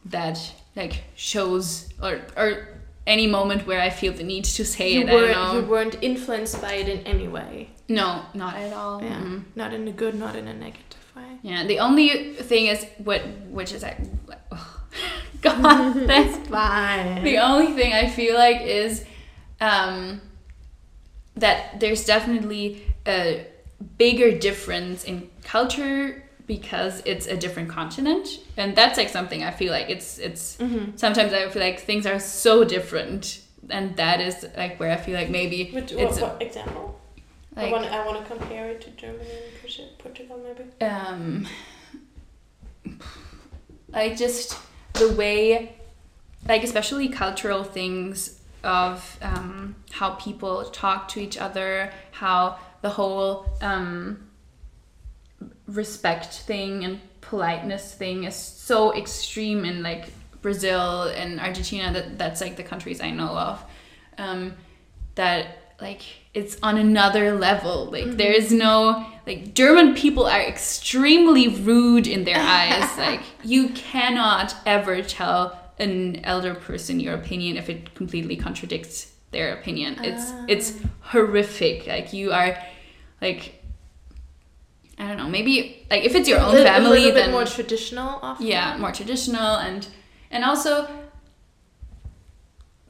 [0.05, 0.39] that
[0.75, 2.67] like shows or or
[3.05, 5.37] any moment where i feel the need to say You it i don't weren't.
[5.37, 7.69] know You weren't influenced by it in any way.
[7.89, 9.19] no not at all Yeah.
[9.21, 9.43] Mm.
[9.55, 11.23] Not in a good, not in a negative way.
[11.41, 13.97] Yeah, the only thing is what which is like
[15.41, 17.23] God, that's Fine.
[17.23, 19.05] the only thing I feel like is
[19.61, 20.21] um,
[21.35, 23.45] that there's definitely a
[23.97, 29.71] bigger difference in culture because it's a different continent, and that's like something I feel
[29.71, 30.57] like it's it's
[30.95, 35.15] sometimes I feel like things are so different, and that is like where I feel
[35.15, 36.99] like maybe Which, it's what, what example?
[37.55, 39.29] I want I want to compare it to Germany
[39.79, 40.85] and Portugal maybe.
[40.85, 41.47] um
[43.93, 44.57] i just
[44.99, 45.75] the way
[46.47, 53.45] like especially cultural things of um, how people talk to each other how the whole
[53.61, 54.27] um,
[55.67, 60.05] respect thing and politeness thing is so extreme in like
[60.41, 63.63] brazil and argentina that that's like the countries i know of
[64.17, 64.53] um,
[65.15, 66.01] that like
[66.33, 67.85] it's on another level.
[67.85, 73.69] Like there is no like german people are extremely rude in their eyes like you
[73.69, 80.31] cannot ever tell an elder person your opinion if it completely contradicts their opinion it's
[80.31, 80.45] ah.
[80.47, 82.57] it's horrific like you are
[83.21, 83.61] like
[84.97, 87.45] i don't know maybe like if it's your own family a little then bit more
[87.45, 88.19] traditional.
[88.21, 88.47] Often.
[88.47, 89.87] yeah more traditional and
[90.31, 90.89] and also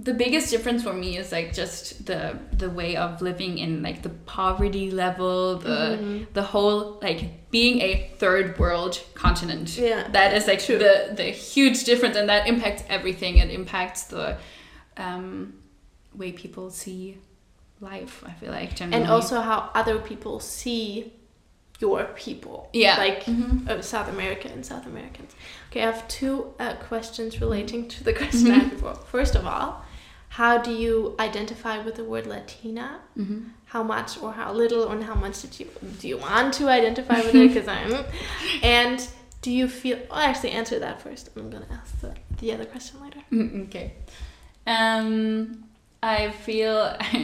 [0.10, 2.22] the biggest difference for me is like just the
[2.64, 6.24] the way of living in like the poverty level the Mm-hmm.
[6.40, 7.22] the whole like
[7.58, 7.92] being a
[8.22, 8.94] third world
[9.24, 14.02] continent Yeah, that is like the the huge difference and that impacts everything it impacts
[14.16, 14.26] the
[15.06, 15.28] um
[16.22, 17.02] way people see
[17.92, 20.88] life i feel like generally and also how other people see
[21.80, 22.60] your people.
[22.74, 22.98] Yeah.
[23.06, 23.70] like Mhm.
[23.70, 25.32] uh, South America and South Americans.
[25.70, 28.96] Okay, I have two uh, questions relating to the question I had before.
[29.16, 29.70] First of all,
[30.38, 32.88] how do you identify with the word Latina?
[33.18, 33.40] Mhm.
[33.74, 35.68] How much or how little, and how much did you
[36.00, 37.48] do you want to identify with it?
[37.48, 37.94] Because I'm,
[38.80, 38.98] and
[39.44, 39.98] do you feel?
[40.12, 41.24] I'll actually answer that first.
[41.36, 43.22] I'm gonna ask the, the other question later.
[43.32, 43.88] Mm, Okay.
[44.76, 45.64] Um,
[46.04, 46.78] I feel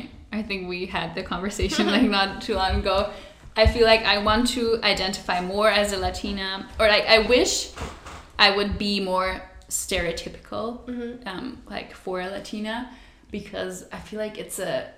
[0.38, 2.98] I think we had the conversation like not too long ago.
[3.56, 7.70] I feel like I want to identify more as a Latina, or like I wish
[8.40, 9.30] I would be more
[9.70, 10.68] stereotypical,
[11.28, 12.90] um, like for a Latina,
[13.34, 14.90] because I feel like it's a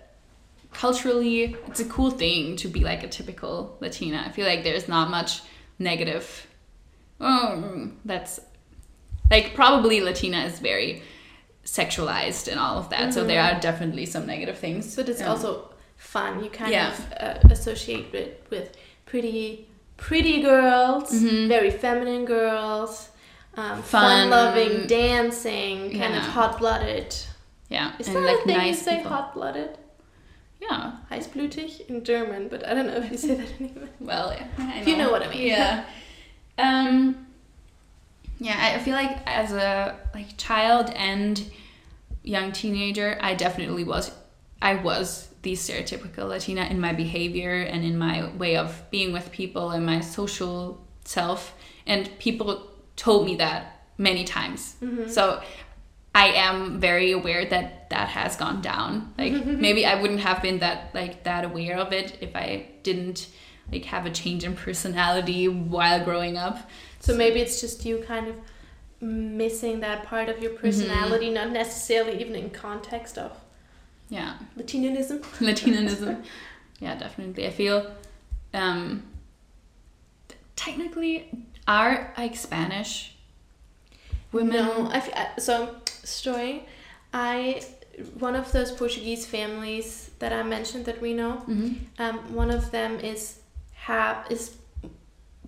[0.73, 4.21] culturally it's a cool thing to be like a typical Latina.
[4.27, 5.41] I feel like there's not much
[5.79, 6.25] negative.
[7.19, 8.39] Oh, that's
[9.31, 11.01] like probably Latina is very
[11.63, 13.13] sexualized and all of that.
[13.13, 14.95] So there are definitely some negative things.
[14.97, 16.43] But it's Um, also fun.
[16.43, 16.91] You kind Yeah.
[16.93, 16.97] of
[17.45, 18.67] uh, associate it with
[19.05, 19.67] pretty,
[19.97, 21.47] pretty girls, Mhm.
[21.47, 23.09] very feminine girls,
[23.55, 24.29] um, Fun.
[24.29, 27.15] fun-loving, dancing, kind of hot-blooded.
[27.75, 29.11] Yeah, Is and that like a thing nice you say, people.
[29.11, 29.71] hot-blooded?
[30.65, 30.93] Yeah.
[31.11, 33.89] Heißblütig in German, but I don't know if you say that in English.
[33.99, 35.47] Well, yeah, I You know what I mean.
[35.47, 35.83] Yeah.
[36.57, 36.91] um.
[38.39, 41.35] Yeah, I I feel like as a like child and
[42.23, 44.05] young teenager, I definitely was.
[44.61, 49.27] I was the stereotypical Latina in my behavior and in my way of being with
[49.41, 50.55] people and my social
[51.03, 51.53] self,
[51.85, 52.49] and people
[52.95, 53.61] told me that
[53.97, 54.75] many times.
[55.07, 55.23] So
[56.15, 59.13] I am very aware that that has gone down.
[59.17, 63.27] Like maybe I wouldn't have been that like that aware of it if I didn't
[63.71, 66.69] like have a change in personality while growing up.
[67.01, 68.35] So maybe it's just you kind of
[69.01, 73.31] missing that part of your personality, not necessarily even in context of
[74.09, 75.21] Yeah, Latinanism.
[75.41, 76.23] Latinanism.
[76.79, 77.45] yeah, definitely.
[77.45, 77.91] I feel
[78.53, 79.03] um
[80.55, 81.29] technically
[81.67, 83.15] are like Spanish
[84.31, 84.55] women.
[84.55, 85.75] No, I f- I- so
[86.05, 86.65] story.
[87.13, 87.61] I
[88.19, 91.43] one of those Portuguese families that I mentioned that we know.
[91.47, 91.75] Mhm.
[91.97, 93.39] Um, one of them is
[93.73, 94.43] have is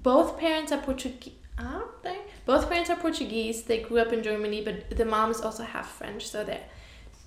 [0.01, 1.33] both parents are Portuguese.
[1.57, 2.19] Are they?
[2.45, 3.63] Both parents are Portuguese.
[3.63, 6.63] They grew up in Germany, but the mom is also half French, so they're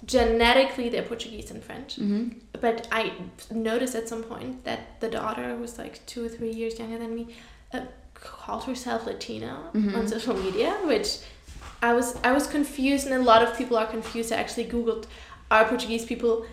[0.04, 1.96] genetically they're Portuguese and French.
[1.96, 2.36] Mhm.
[2.60, 3.12] But I
[3.50, 6.98] noticed at some point that the daughter, who was like two or three years younger
[6.98, 7.34] than me,
[7.74, 7.80] uh,
[8.14, 9.96] called herself Latina Mhm.
[9.96, 11.18] on social media, which
[11.82, 14.32] I was I was confused, and a lot of people are confused.
[14.32, 15.04] I actually googled,
[15.50, 16.44] are Portuguese people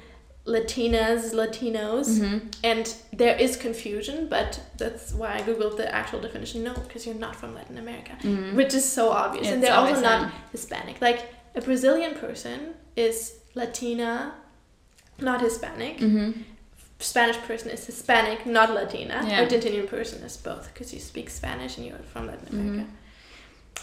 [0.45, 2.39] Latinas, Latinos, Mhm.
[2.63, 6.63] and there is confusion, but that's why I googled the actual definition.
[6.63, 8.53] No, because you're not from Latin America, Mhm.
[8.55, 10.32] which is so obvious, and they're also not.
[10.53, 11.01] Hispanic.
[11.01, 11.19] Like
[11.55, 14.36] a Brazilian person is Latina,
[15.19, 15.97] not Hispanic.
[15.99, 16.43] Mhm.
[16.99, 19.17] Spanish person is Hispanic, not Latina.
[19.28, 19.41] Yeah.
[19.43, 22.59] Argentinian person is both because you speak Spanish and you're from Latin Mm-hmm.
[22.69, 22.91] America.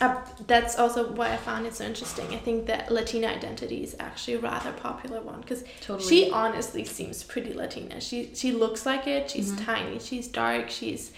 [0.01, 2.27] Uh, that's also why I found it so interesting.
[2.35, 6.09] I think that Latina identity is actually a rather popular one because Totally.
[6.09, 8.01] she honestly seems pretty Latina.
[8.01, 9.31] She she looks like it.
[9.31, 9.65] She's Mm-hmm.
[9.65, 9.99] tiny.
[10.01, 10.69] She's dark.
[10.69, 11.13] She's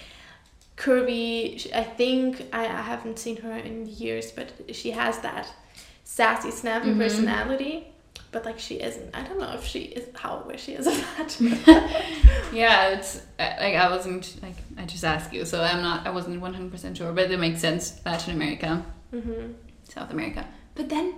[0.76, 1.58] curvy.
[1.58, 5.48] She, I think I, I haven't seen her in years, but she has that
[6.04, 6.98] sassy, snappy Mm-hmm.
[7.00, 7.86] personality.
[8.36, 9.16] But like she isn't.
[9.16, 11.30] I don't know if she is how aware she is of that.
[12.52, 16.06] Yeah, it's like I wasn't like I just asked you, so I'm not.
[16.06, 17.98] I wasn't 100 percent sure, but it makes sense.
[18.04, 19.52] Latin America, hmm
[19.84, 21.14] South America, but then.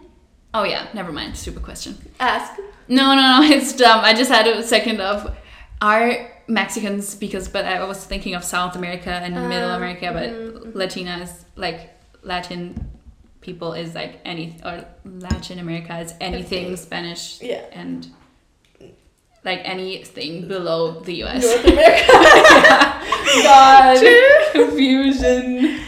[0.55, 1.37] Oh yeah, never mind.
[1.37, 1.99] Stupid question.
[2.21, 2.53] Ask.
[2.87, 3.99] No, no, no, it's dumb.
[4.05, 5.37] I just had a second of
[5.83, 10.31] are Mexicans because, but I was thinking of South America and Middle Ah, America, but
[10.31, 11.81] mhm, Latina is like
[12.23, 12.89] Latin
[13.49, 14.85] people is like any or
[15.27, 16.77] Latin America is anything.
[16.77, 17.65] Spanish Yeah.
[17.73, 18.07] and
[19.45, 21.43] like anything below the US.
[21.45, 22.13] North America.
[23.49, 23.99] God,
[24.53, 25.81] confusion.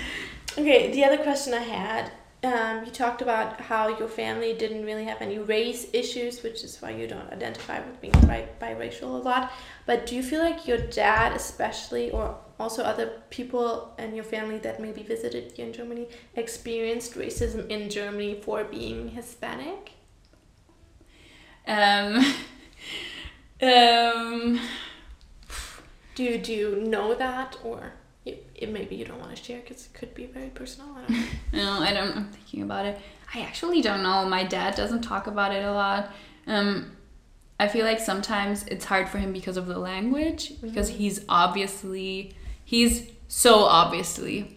[0.59, 2.11] Okay, the other question I had,
[2.43, 6.81] um, you talked about how your family didn't really have any race issues, which is
[6.81, 9.53] why you don't identify with being bi- biracial a lot.
[9.87, 14.59] But do you feel like your dad, especially, or also other people in your family
[14.59, 19.93] that maybe visited you in Germany, experienced racism in Germany for being Hispanic?
[21.67, 22.25] Um,
[23.63, 24.61] um,
[26.15, 27.93] Do you, do you know that, or
[28.61, 30.89] it, maybe you don't want to share because it could be very personal?
[30.97, 31.27] I don't know.
[31.53, 32.17] No, I don't.
[32.17, 32.99] I'm thinking about it.
[33.35, 34.25] I actually don't know.
[34.27, 36.13] My dad doesn't talk about it a lot.
[36.47, 36.93] Um,
[37.59, 42.35] I feel like sometimes it's hard for him because of the language, because he's obviously
[42.65, 44.57] he's so obviously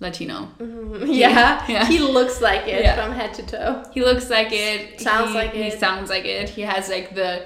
[0.00, 0.48] Latino.
[1.04, 1.84] yeah, Yeah.
[1.86, 3.04] he looks like it Yeah.
[3.04, 3.84] from head to toe.
[3.92, 5.00] He looks like it.
[5.00, 5.72] Sounds he, like it.
[5.72, 6.48] He sounds like it.
[6.48, 7.44] He has like the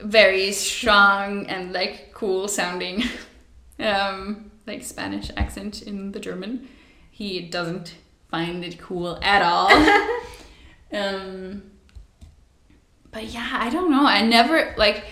[0.00, 3.02] very strong and like cool sounding,
[3.78, 6.68] um, like Spanish accent in the German.
[7.10, 7.94] He doesn't
[8.30, 9.70] find it cool at all.
[10.92, 11.62] um,
[13.10, 14.06] but yeah, I don't know.
[14.06, 15.04] I never like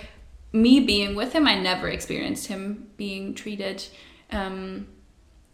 [0.52, 1.46] me being with him.
[1.46, 3.84] I never experienced him being treated
[4.30, 4.88] um,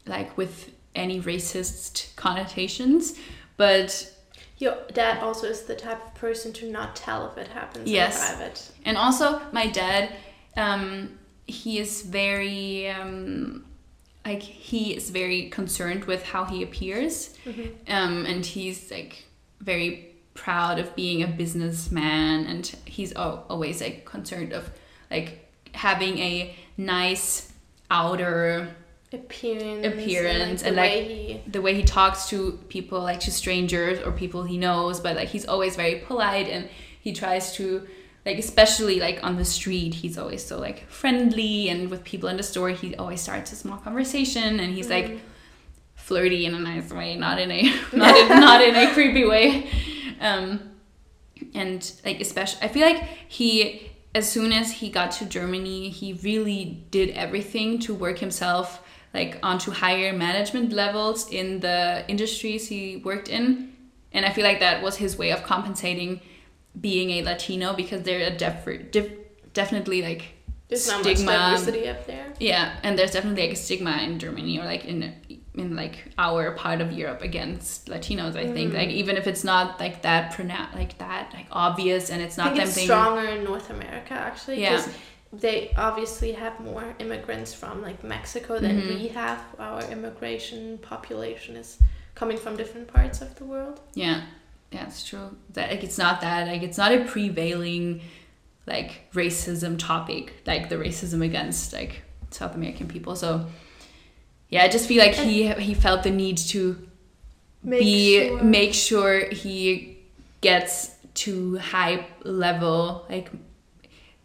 [0.07, 3.19] like with any racist connotations.
[3.57, 4.13] But
[4.59, 8.31] Your dad also is the type of person to not tell if it happens Yes.
[8.31, 8.71] in private.
[8.85, 10.15] And also, my dad,
[10.57, 13.65] um, he is very, um,
[14.29, 17.35] like, he is very concerned with how he appears.
[17.89, 19.24] Um, and he's, like,
[19.61, 22.47] very proud of being a businessman.
[22.47, 24.70] And he's al- always, like, concerned of,
[25.11, 27.53] like, having a nice
[27.91, 28.68] outer
[29.11, 33.20] Appearance, Appearance and and, like, the like, way the way he talks to people like
[33.20, 36.68] to strangers or people he knows but like he's always very polite and
[37.01, 37.89] he tries to
[38.27, 42.37] like especially like on the street he's always so like friendly and with people in
[42.37, 45.19] the store he always starts a small conversation and he's like
[45.95, 47.62] flirty in a nice way not in a
[47.93, 49.71] not in, not in a creepy way.
[50.21, 50.61] Um
[51.55, 56.14] and like especially i feel like he as soon as he got to germany he
[56.25, 58.83] really did everything to work himself
[59.14, 63.73] like onto higher management levels in the industries he worked in.
[64.12, 66.21] And i feel like that was his way of compensating
[66.81, 69.12] being a latino because there are def- def-
[69.53, 70.22] definitely like
[70.68, 72.26] there's stigma diversity up there.
[72.41, 75.14] yeah, and there's definitely like a stigma in Germany or like in
[75.55, 78.37] in like our part of Europe against Latinos.
[78.37, 82.20] I think like even if it's not like that pronounced, like that like obvious, and
[82.22, 84.76] it's not I think them it's stronger in North America actually Yeah.
[84.76, 84.93] because
[85.33, 88.95] they obviously have more immigrants from like Mexico than Mm-hmm.
[88.99, 89.41] we have.
[89.59, 91.79] Our immigration population is
[92.14, 93.81] coming from different parts of the world.
[93.95, 94.22] yeah,
[94.71, 95.37] yeah, it's true.
[95.55, 98.01] That like it's not that like it's not a prevailing
[98.66, 103.16] like racism topic like the racism against like South American people.
[103.16, 103.47] So
[104.51, 106.77] yeah, I just feel like he he felt the need to
[107.62, 109.99] Make be sure- make sure he
[110.41, 113.31] gets to high level like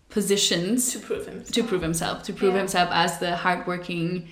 [0.09, 1.51] positions to prove himself.
[1.51, 2.59] to prove himself to prove Yeah.
[2.59, 4.27] himself as the hardworking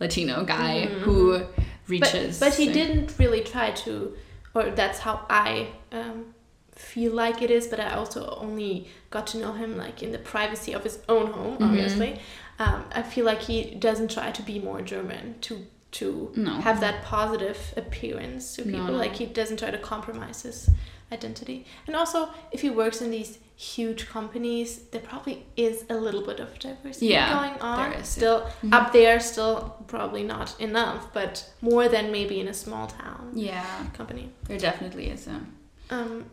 [0.00, 1.62] Latino guy mm-hmm, who mm-hmm.
[1.86, 2.38] reaches.
[2.40, 4.14] But, but he didn't really try to,
[4.54, 6.34] or that's how I um,
[6.72, 7.66] feel like it is.
[7.66, 11.32] But I also only got to know him like in the privacy of his own
[11.32, 11.54] home.
[11.54, 11.64] Mm-hmm.
[11.64, 12.20] Obviously,
[12.58, 16.50] um, I feel like he doesn't try to be more German to to No.
[16.54, 18.92] have that positive appearance to No, people.
[18.94, 18.98] no.
[18.98, 20.68] Like he doesn't try to compromise his
[21.12, 21.66] identity.
[21.86, 26.40] And also, if he works in these huge companies, there probably is a little bit
[26.40, 27.78] of diversity Yeah, going on.
[27.90, 28.20] there is, yeah.
[28.20, 33.30] Still up there, still probably not enough, but more than maybe in a small town
[33.34, 34.30] Yeah, company.
[34.48, 35.28] there definitely is.
[35.28, 35.40] A,
[35.94, 36.24] Um,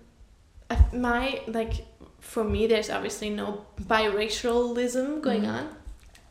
[0.94, 1.86] my like
[2.20, 5.52] for me, there's obviously no biracialism going Mm-hmm.
[5.52, 5.76] on.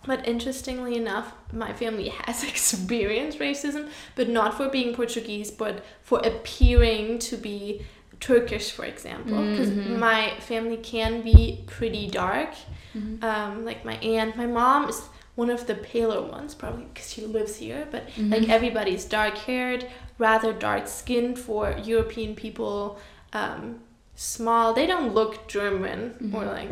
[0.06, 6.20] But interestingly enough, my family has experienced racism, but not for being Portuguese, but for
[6.20, 7.84] appearing to be
[8.20, 9.40] Turkish, for example.
[9.50, 9.98] Because Mm-hmm.
[9.98, 12.50] my family can be pretty dark.
[12.96, 13.24] Mm-hmm.
[13.24, 15.00] Um, like my aunt, my mom is
[15.36, 17.86] one of the paler ones, probably because she lives here.
[17.90, 18.30] But Mm-hmm.
[18.32, 19.86] like everybody's dark haired,
[20.18, 22.98] rather dark skinned for European people.
[23.32, 23.80] um,
[24.16, 24.74] small.
[24.74, 26.68] They don't look German or like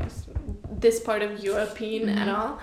[0.85, 2.59] this part of European at all.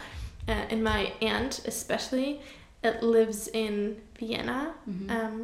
[0.48, 2.40] Uh, and my aunt, especially,
[2.84, 4.76] it lives in Vienna,
[5.10, 5.36] um,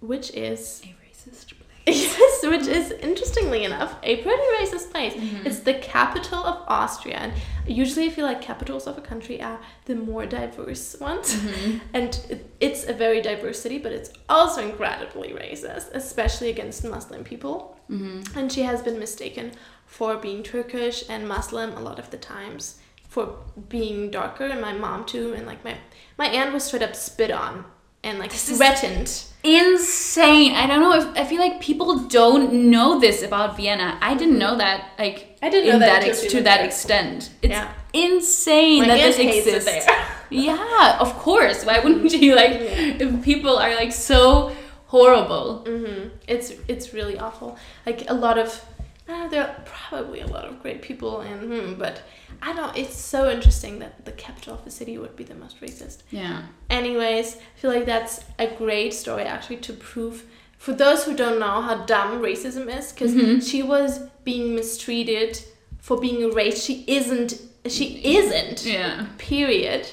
[0.00, 1.54] which is A racist.
[1.86, 5.14] yes, which is interestingly enough a pretty racist place.
[5.14, 5.46] Mm-hmm.
[5.46, 7.32] It's the capital of Austria, and
[7.66, 11.78] usually I feel like capitals of a country are the more diverse ones, mm-hmm.
[11.94, 17.78] and it's a very diverse city, but it's also incredibly racist, especially against Muslim people.
[17.90, 18.38] Mm-hmm.
[18.38, 19.52] And she has been mistaken
[19.86, 22.78] for being Turkish and Muslim a lot of the times
[23.08, 25.76] for being darker, and my mom too, and like my
[26.18, 27.64] my aunt was straight up spit on
[28.04, 29.24] and like is- threatened.
[29.42, 30.52] Insane.
[30.54, 33.96] I don't know if I feel like people don't know this about Vienna.
[34.02, 36.66] I didn't know that like I didn't know that that ex- to that there.
[36.66, 37.30] extent.
[37.40, 37.72] It's Yeah.
[37.94, 39.86] insane My that this exists.
[40.30, 41.64] yeah, of course.
[41.64, 42.52] Why wouldn't you like
[43.00, 44.52] if people are like so
[44.88, 45.64] horrible?
[45.66, 47.56] hmm It's it's really awful.
[47.86, 48.48] Like a lot of
[49.08, 52.02] uh, there are probably a lot of great people in, hmm, but
[52.42, 52.76] I don't.
[52.76, 55.98] It's so interesting that the capital of the city would be the most racist.
[56.10, 56.42] Yeah.
[56.70, 60.24] Anyways, I feel like that's a great story actually to prove
[60.56, 65.40] for those who don't know how dumb racism is, because she was being mistreated
[65.78, 67.40] for being a race she isn't.
[67.66, 68.64] She isn't.
[68.66, 69.06] Yeah.
[69.18, 69.86] Period.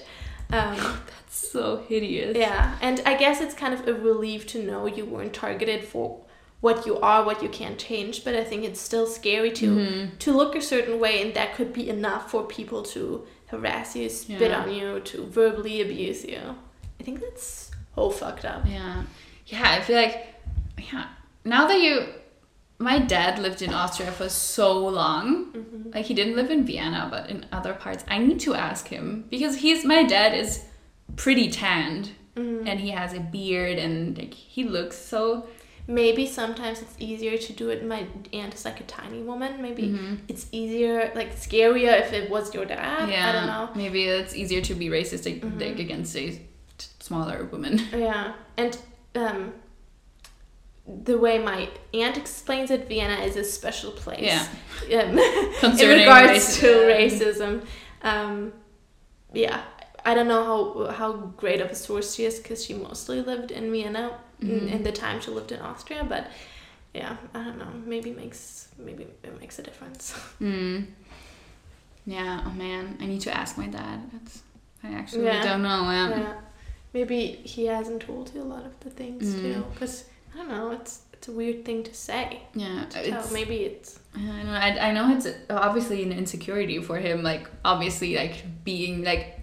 [0.52, 0.76] Um,
[1.08, 2.36] that's So hideous.
[2.38, 6.24] yeah, and I guess it's kind of a relief to know you weren't targeted for
[6.62, 8.24] what you are, what you can't change.
[8.24, 10.18] But I think it's still scary to Mm-hmm.
[10.18, 14.10] to look a certain way, and that could be enough for people to harass you,
[14.10, 14.62] spit Yeah.
[14.64, 16.42] on you, to verbally abuse you.
[17.00, 18.64] I think that's whole fucked up.
[18.68, 19.04] Yeah.
[19.46, 20.28] Yeah, I feel like
[20.92, 21.06] yeah.
[21.46, 22.08] Now that you
[22.80, 25.90] my dad lived in Austria for so long.
[25.96, 28.04] Like he didn't live in Vienna, but in other parts.
[28.08, 30.64] I need to ask him because he's my dad is
[31.16, 35.48] pretty tanned and he has a beard and like he looks so
[35.90, 37.86] Maybe sometimes it's easier to do it.
[37.86, 39.62] My aunt is like a tiny woman.
[39.62, 43.10] Maybe it's easier, like scarier if it was your dad.
[43.10, 43.30] yeah.
[43.30, 43.70] I don't know.
[43.74, 46.40] Maybe it's easier to be racist like against a
[47.00, 47.80] smaller woman.
[47.94, 48.78] Yeah, and
[49.16, 49.54] um,
[50.86, 54.22] the way my aunt explains it, Vienna is a special place.
[54.22, 54.46] Yeah.
[54.88, 57.62] Um, in Concerning regards to racism.
[57.62, 57.66] racism,
[58.04, 58.54] um,
[59.34, 59.64] yeah,
[60.06, 63.52] I don't know how how great of a source she is because she mostly lived
[63.52, 66.28] in Vienna in, in the time she lived in Austria, but
[66.94, 67.72] yeah, I don't know.
[67.86, 70.14] Maybe makes maybe it makes a difference.
[70.42, 70.88] Mm.
[72.06, 74.00] Yeah, oh man, I need to ask my dad.
[74.14, 74.42] That's
[74.84, 75.44] I actually Yeah.
[75.44, 75.70] don't know.
[75.70, 76.34] Um, yeah,
[76.94, 79.42] maybe he hasn't told you a lot of the things Mm.
[79.42, 80.72] too, because I don't know.
[80.72, 82.44] It's it's a weird thing to say.
[82.54, 84.52] yeah, to it's- Maybe it's I know.
[84.54, 87.24] I, I know it's obviously an insecurity for him.
[87.24, 89.37] Like obviously, like being like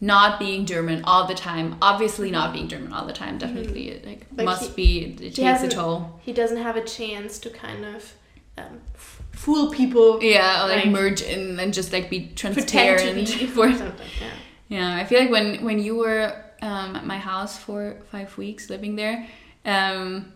[0.00, 1.76] not being German all the time.
[1.80, 3.38] Obviously, not being German all the time.
[3.38, 4.36] Definitely, like, Mm-hmm.
[4.36, 4.74] Like must he-
[5.16, 5.26] be.
[5.26, 6.20] It takes a toll.
[6.22, 8.12] he doesn't have a chance to kind of
[8.58, 10.22] um, f- fool people.
[10.22, 14.06] Yeah, or, like, Like- merge in and just like be transparent be for something.
[14.20, 14.30] Yeah.
[14.68, 18.68] Yeah, I feel like when when you were um, at my house for five weeks
[18.70, 19.26] living there,
[19.64, 20.32] um,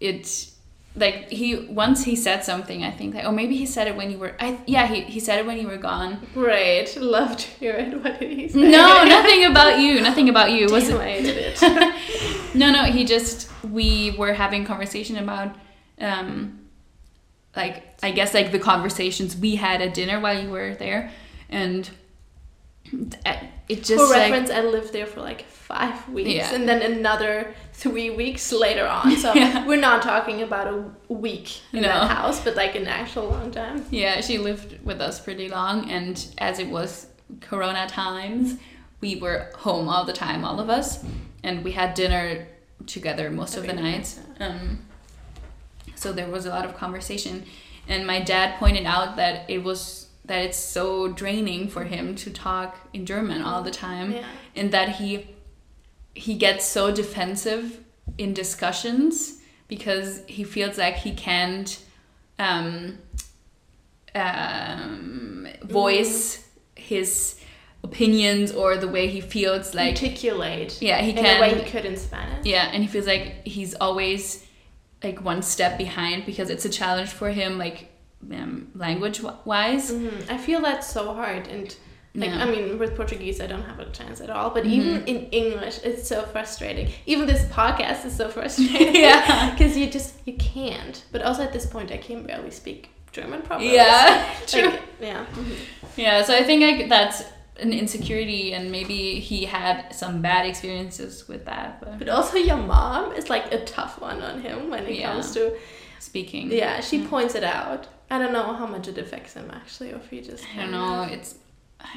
[0.00, 0.48] it
[0.94, 4.10] like he once he said something I think like oh maybe he said it when
[4.10, 6.26] you were I yeah he, he said it when you were gone.
[6.34, 8.02] Great, love to hear it.
[8.02, 8.58] What did he say?
[8.58, 10.00] No, nothing about you.
[10.00, 10.66] Nothing about you.
[10.70, 11.00] Was Damn, it?
[11.00, 11.94] I hated it.
[12.54, 12.84] No, no.
[12.84, 15.56] He just we were having conversation about
[15.98, 16.60] um,
[17.56, 21.10] like I guess like the conversations we had at dinner while you were there,
[21.48, 21.88] and
[23.68, 26.54] it just For like, reference, I lived there for like five weeks, Yeah.
[26.54, 29.16] and then another three weeks later on.
[29.16, 29.66] So Yeah.
[29.66, 31.88] we're not talking about a week in No.
[31.88, 33.84] that house, but like an actual long time.
[33.90, 37.06] Yeah, she lived with us pretty long, and as it was
[37.40, 38.56] Corona times,
[39.00, 41.02] we were home all the time, all of us,
[41.42, 42.46] and we had dinner
[42.86, 44.20] together most of the Every nights.
[44.38, 44.80] Um,
[45.94, 47.44] so there was a lot of conversation,
[47.88, 52.30] and my dad pointed out that it was that it's so draining for him to
[52.30, 54.26] talk in German all the time, Yeah.
[54.56, 55.26] and that he
[56.14, 57.80] he gets so defensive
[58.18, 61.82] in discussions because he feels like he can't
[62.38, 62.98] um,
[64.14, 66.46] um, voice
[66.76, 67.38] his
[67.84, 70.78] opinions or the way he feels like Articulate.
[70.80, 72.44] yeah he can in a way he could in Spanish.
[72.46, 74.46] yeah and he feels like he's always
[75.02, 77.88] like one step behind because it's a challenge for him like
[78.30, 80.30] um, language wise Mhm.
[80.30, 81.74] I feel that's so hard and
[82.14, 82.44] like Yeah.
[82.44, 85.80] I mean with Portuguese I don't have a chance at all but even in English
[85.82, 89.50] it's so frustrating even this podcast is so frustrating Yeah.
[89.56, 93.42] because you just you can't but also at this point I can barely speak German
[93.42, 95.24] properly yeah true like, yeah
[95.96, 97.24] Yeah, so I think like that's
[97.60, 101.80] an insecurity, and maybe he had some bad experiences with that.
[101.80, 105.12] But but also your mom is like a tough one on him when it Yeah.
[105.12, 105.52] comes to
[105.98, 106.50] speaking.
[106.50, 107.86] Yeah, she points it out.
[108.12, 110.44] I don't know how much it affects him actually, or if he just.
[110.54, 111.02] I don't know.
[111.16, 111.30] It's.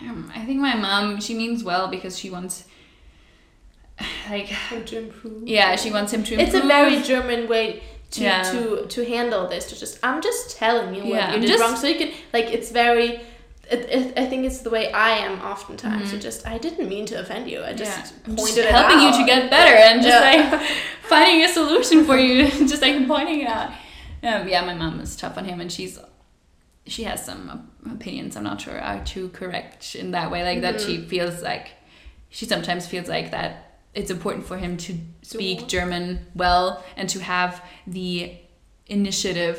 [0.02, 1.20] Um, I think my mom.
[1.22, 2.56] She means well because she wants.
[4.30, 5.48] Like, How to improve.
[5.48, 6.34] yeah, she wants him to.
[6.34, 6.48] Improve.
[6.48, 8.42] It's a very German way to Yeah.
[8.52, 9.66] to to handle this.
[9.70, 12.12] To just, I'm just telling you what Yeah, you did just- wrong, so you can
[12.34, 12.46] like.
[12.58, 13.10] It's very.
[13.76, 16.12] It, it, I think it's the way I am oftentimes.
[16.12, 17.64] To just, I didn't mean to offend you.
[17.64, 18.32] I just Mm-hmm.
[18.32, 18.36] Yeah.
[18.38, 20.52] pointed Just helping you to get better and just Yeah.
[20.52, 20.62] like
[21.14, 23.72] finding a solution for you, just like pointing it out.
[24.26, 26.00] Um, yeah, my mom is tough on him, and she's
[26.88, 28.36] she has some opinions.
[28.38, 31.08] I'm not sure are too correct in that way, like that she Mm-hmm.
[31.10, 31.68] feels like
[32.30, 37.20] she sometimes feels like that it's important for him to speak German well and to
[37.20, 38.36] have the
[38.88, 39.58] initiative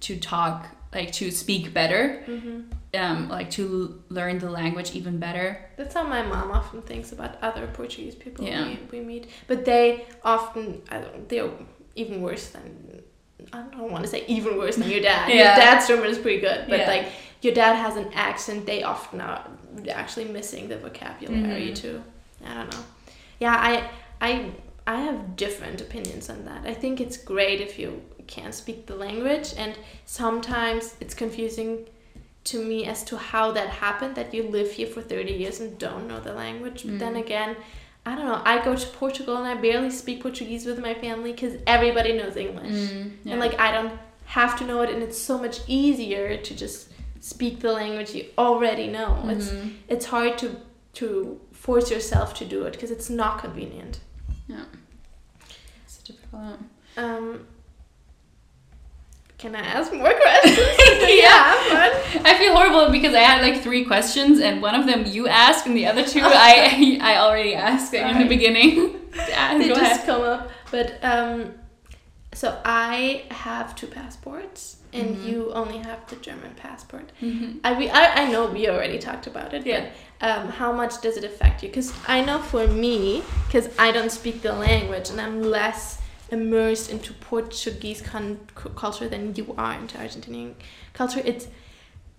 [0.00, 2.58] to talk like to speak better Mm-hmm.
[3.02, 5.46] um like to l- learn the language even better
[5.78, 8.64] That's how my mom often thinks about other Portuguese people Yeah.
[8.92, 9.24] we, we meet.
[9.48, 11.50] But they often, I don't, they're
[11.96, 13.02] even worse than,
[13.52, 15.28] I don't want to say even worse than your dad.
[15.28, 16.88] Your dad's German is pretty good, but Yeah.
[16.88, 17.06] like
[17.42, 19.44] your dad has an accent, they often are
[19.90, 21.74] actually missing the vocabulary Mhm.
[21.74, 22.02] too.
[22.46, 22.84] I don't know.
[23.40, 23.90] Yeah, I,
[24.20, 24.50] I,
[24.86, 26.62] I have different opinions on that.
[26.66, 29.76] I think it's great if you can't speak the language, and
[30.06, 31.86] sometimes it's confusing
[32.44, 35.78] to me as to how that happened that you live here for 30 years and
[35.78, 36.82] don't know the language.
[36.84, 36.98] But Mm.
[36.98, 37.56] then again,
[38.06, 38.42] I don't know.
[38.44, 42.36] I go to Portugal and I barely speak Portuguese with my family because everybody knows
[42.36, 42.72] English.
[43.24, 43.32] yeah.
[43.32, 43.92] And like I don't
[44.26, 46.88] have to know it, and it's so much easier to just
[47.20, 49.10] speak the language you already know.
[49.28, 49.74] It's Mhm.
[49.88, 50.56] it's hard to
[50.94, 54.00] to force yourself to do it because it's not convenient.
[54.48, 54.64] Yeah.
[55.84, 56.58] It's difficult.
[56.96, 57.46] Um,
[59.44, 60.56] can I ask more questions?
[61.22, 61.44] yeah.
[62.30, 65.66] I feel horrible because I had like three questions and one of them you asked
[65.66, 68.72] and the other two I I already asked like, in the beginning.
[69.14, 70.06] Yeah, they just ahead.
[70.06, 70.50] come up.
[70.70, 71.52] But um,
[72.32, 74.60] so I have two passports,
[74.94, 75.28] and Mm-hmm.
[75.28, 77.06] you only have the German passport.
[77.22, 77.58] Mhm.
[77.64, 79.66] I, we, I I know we already talked about it.
[79.66, 79.80] Yeah.
[80.20, 81.68] But um, how much does it affect you?
[81.68, 85.82] Because I know for me, because I don't speak the language, and I'm less
[86.38, 88.00] immersed into Portuguese
[88.82, 90.50] culture than you are into Argentinian
[90.92, 91.22] culture.
[91.24, 91.46] It's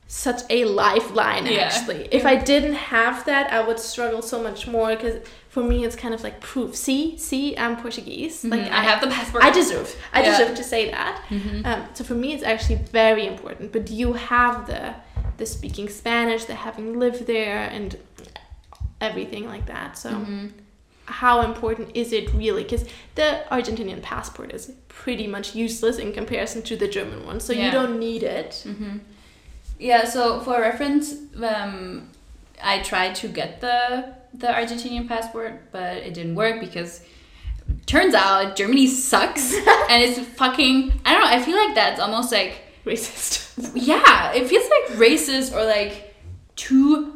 [0.07, 1.61] such a lifeline Yeah.
[1.67, 5.15] actually if i didn't have that i would struggle so much more because
[5.49, 8.71] for me it's kind of like proof see see i'm portuguese like Mhm.
[8.79, 9.43] I have the passport.
[9.43, 10.29] i deserve i Yeah.
[10.31, 11.65] deserve to say that Mhm.
[11.69, 14.83] um, so for me it's actually very important but you have the
[15.39, 17.89] the speaking spanish the having lived there and
[19.01, 20.51] everything like that so Mhm.
[21.05, 22.83] How important is it really because
[23.15, 27.65] the argentinian passport is pretty much useless in comparison to the german one so Yeah.
[27.65, 28.99] you don't need it Mhm.
[29.77, 32.07] Yeah, so for reference, um,
[32.63, 37.01] I tried to get the the Argentinian passport, but it didn't work because
[37.85, 39.53] turns out Germany sucks
[39.89, 42.53] and it's fucking I don't know, I feel like that's almost like
[42.85, 46.15] racist yeah, it feels like racist or like
[46.55, 47.14] too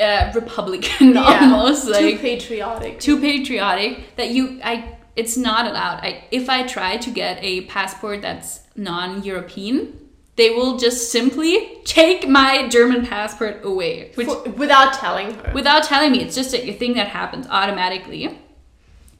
[0.00, 3.00] uh, Republican almost like too patriotic.
[3.00, 6.00] too patriotic that you I it's not allowed.
[6.02, 9.98] I if I try to get a passport that's non-European,
[10.36, 15.52] they will just simply take my German passport away, which For- without telling her.
[15.54, 16.20] without telling me.
[16.22, 18.38] It's just a, a thing that happens automatically,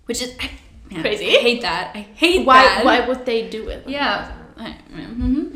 [0.05, 0.51] which is I,
[0.91, 1.29] man, Crazy.
[1.37, 1.93] I hate that.
[1.95, 2.63] I hate why?
[2.63, 2.85] that.
[2.85, 3.89] Why would they do it?
[3.89, 4.33] Yeah.
[4.59, 5.53] I- mhm.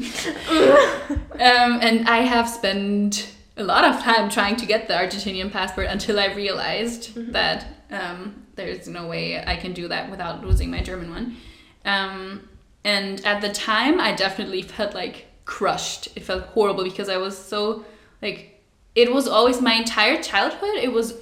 [1.32, 3.30] um, and I have spent
[3.60, 8.46] a lot of time trying to get the Argentinian passport until I realized that um,
[8.56, 11.36] there's no way I can do that without losing my German one.
[11.84, 12.48] Um,
[12.84, 16.08] and at the time, I definitely felt like crushed.
[16.16, 17.84] It felt horrible because I was so
[18.22, 18.62] like
[18.94, 20.76] it was always my entire childhood.
[20.76, 21.14] It was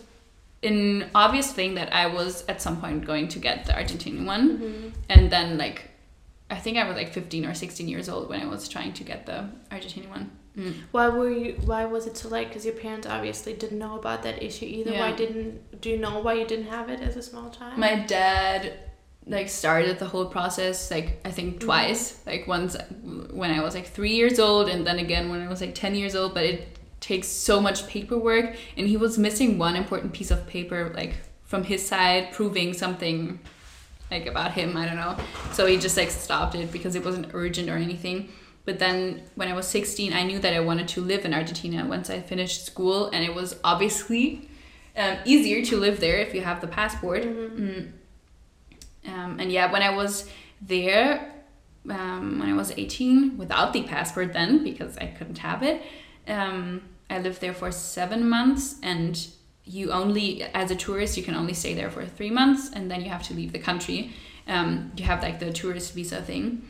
[0.63, 4.93] an obvious thing that I was at some point going to get the Argentinian one,
[5.09, 5.91] and then like
[6.51, 9.05] I think I was like 15 or 16 years old when I was trying to
[9.05, 10.31] get the Argentinian one.
[10.59, 10.75] Mm.
[10.91, 11.57] Why were you?
[11.65, 12.49] Why was it so late?
[12.49, 14.93] Because your parents obviously didn't know about that issue either.
[14.93, 15.81] Why didn't?
[15.81, 17.79] Do you know why you didn't have it as a small child?
[17.79, 18.73] My dad
[19.27, 22.21] like started the whole process like I think twice.
[22.27, 22.77] Like once
[23.31, 25.95] when I was like three years old, and then again when I was like 10
[25.95, 26.35] years old.
[26.35, 30.93] But it takes so much paperwork, and he was missing one important piece of paper
[30.95, 31.15] like
[31.45, 33.41] from his side proving something
[34.11, 35.17] like about him i don't know
[35.53, 38.29] so he just like stopped it because it wasn't urgent or anything
[38.69, 41.87] but then when i was 16 i knew that i wanted to live in argentina
[41.87, 44.47] once i finished school and it was obviously
[44.95, 47.23] um, easier to live there if you have the passport.
[47.23, 47.93] Mm.
[49.07, 50.29] Um, and yeah when i was
[50.61, 51.33] there
[51.89, 55.81] um, when i was 18 without the passport then because i couldn't have it
[56.27, 59.29] um, i lived there for seven months and
[59.65, 63.01] you only as a tourist you can only stay there for three months and then
[63.01, 64.13] you have to leave the country.
[64.47, 66.67] Um, you have like the tourist visa thing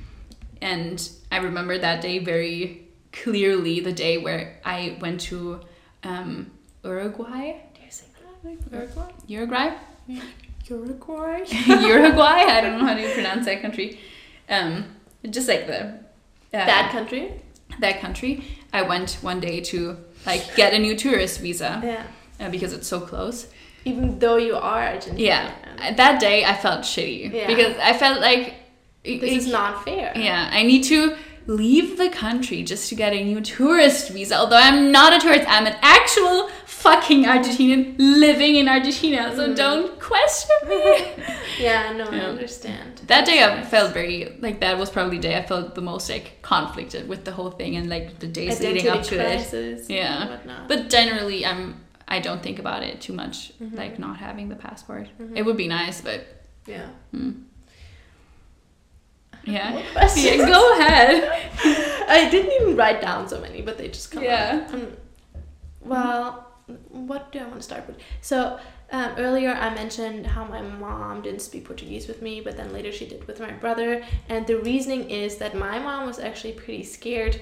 [0.60, 3.80] and I remember that day very clearly.
[3.80, 5.60] The day where I went to
[6.05, 6.51] um,
[6.85, 7.56] Uruguay.
[7.74, 8.06] Do you say
[8.43, 8.70] that?
[8.70, 9.10] Uruguay?
[9.26, 9.70] Uruguay.
[10.68, 11.44] Uruguay?
[11.66, 12.44] Uruguay.
[12.47, 13.98] I don't know how to pronounce that country.
[14.48, 14.85] Um,
[15.30, 15.90] just like the uh,
[16.51, 17.32] That country?
[17.80, 18.44] that country.
[18.72, 22.05] I went one day to like get a new tourist visa Yeah.
[22.44, 23.47] uh, because it's so close.
[23.85, 25.18] Even though you are Argentinian.
[25.18, 27.47] Yeah, that day I felt shitty Yeah.
[27.47, 28.55] because I felt like
[29.05, 30.12] This is not fair.
[30.16, 31.16] Yeah, I need to
[31.47, 34.37] leave the country just to get a new tourist visa.
[34.37, 39.31] Although I'm not a tourist, I'm an actual fucking Argentinian living in Argentina.
[39.31, 39.37] Mm.
[39.37, 41.07] So don't question me.
[41.59, 42.99] Yeah, no, I understand.
[43.09, 46.09] that day I felt very like that was probably the day I felt the most
[46.09, 49.85] like conflicted with the whole thing and like the days leading up to it.
[49.91, 50.39] Yeah.
[50.69, 53.77] But generally, I'm I don't think about it too much, Mm-hmm.
[53.77, 55.09] like not having the passport.
[55.35, 56.20] It would be nice, but
[56.66, 56.89] yeah.
[59.53, 59.83] Yeah.
[60.16, 61.49] Yeah, go ahead.
[62.09, 64.25] I didn't even write down so many, but they just come up.
[64.25, 64.66] Yeah.
[64.66, 64.75] out.
[64.75, 64.97] Um,
[65.81, 66.47] well,
[66.89, 67.97] what do I want to start with?
[68.20, 68.59] So
[68.91, 72.93] um, earlier I mentioned how my mom didn't speak Portuguese with me, but then later
[72.93, 76.85] she did with my brother, and the reasoning is that my mom was actually pretty
[76.85, 77.41] scared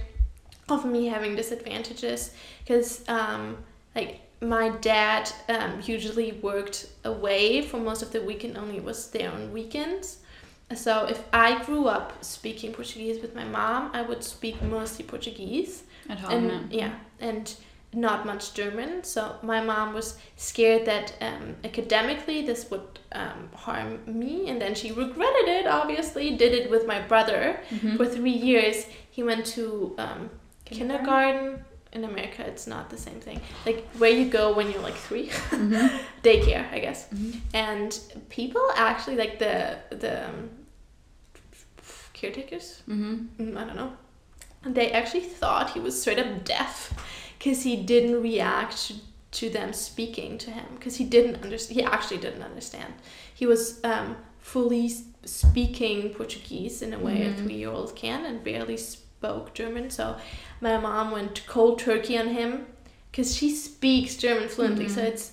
[0.68, 2.32] of me having disadvantages
[2.64, 3.58] because um,
[3.94, 9.30] like my dad um, usually worked away for most of the weekend only was there
[9.30, 10.18] on weekends
[10.74, 15.84] so if i grew up speaking portuguese with my mom i would speak mostly portuguese.
[16.08, 16.78] At home, and yeah.
[17.20, 17.54] yeah and
[17.92, 19.02] not much german.
[19.04, 24.74] So my mom was scared that um, academically this would um, harm me and then
[24.74, 27.96] she regretted it obviously did it with my brother Mm-hmm.
[27.96, 28.86] for three years.
[29.10, 30.30] He went to um,
[30.64, 31.64] kindergarten?
[31.92, 33.40] in america it's not the same thing.
[33.64, 35.96] Like where you go when you're like 3 Mm-hmm.
[36.22, 37.08] daycare i guess.
[37.54, 37.98] And
[38.28, 40.50] people actually like the the um,
[42.16, 43.42] caretakers Mm-hmm.
[43.42, 43.92] Mm, I don't know.
[44.64, 46.92] And they actually thought he was straight up deaf
[47.38, 48.92] because he didn't react
[49.32, 51.78] to, them speaking to him because he didn't understand.
[51.78, 52.94] He actually didn't understand.
[53.34, 54.90] He was um, fully
[55.24, 59.90] speaking Portuguese in a way a three year old can and barely spoke German.
[59.90, 60.16] So
[60.60, 62.66] my mom went cold turkey on him
[63.10, 64.88] because she speaks German fluently.
[64.88, 65.32] So it's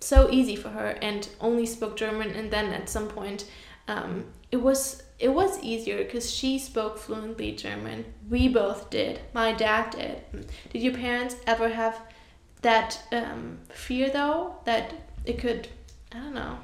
[0.00, 2.30] so easy for her and only spoke German.
[2.30, 3.44] And then at some point,
[3.88, 8.04] um, it was it was easier because she spoke fluently German.
[8.28, 9.20] We both did.
[9.32, 10.46] My dad did.
[10.72, 12.00] Did your parents ever have
[12.62, 14.92] that um, fear though that
[15.24, 15.68] it could
[16.12, 16.58] I don't know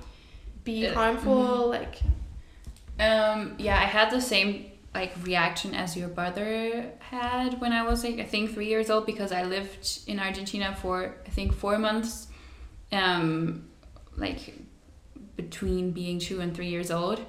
[0.65, 1.69] be Uh, harmful?
[1.69, 2.01] Like
[2.99, 8.03] Um, yeah, I had the same like reaction as your brother had when I was
[8.05, 11.79] like I think three years old because I lived in Argentina for I think four
[11.79, 12.27] months,
[12.93, 13.69] um,
[14.17, 14.55] like
[15.37, 17.21] between being two and three years old.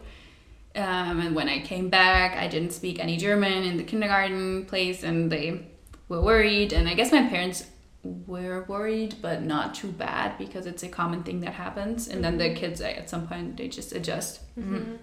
[0.76, 5.04] Um, and when I came back, I didn't speak any German in the kindergarten place,
[5.04, 5.68] and they
[6.08, 6.72] were worried.
[6.74, 7.66] And I guess my parents
[8.04, 12.08] were worried, but not too bad because it's a common thing that happens.
[12.08, 14.42] And then the kids, at some point, they just adjust.
[14.58, 14.96] Mm-hmm.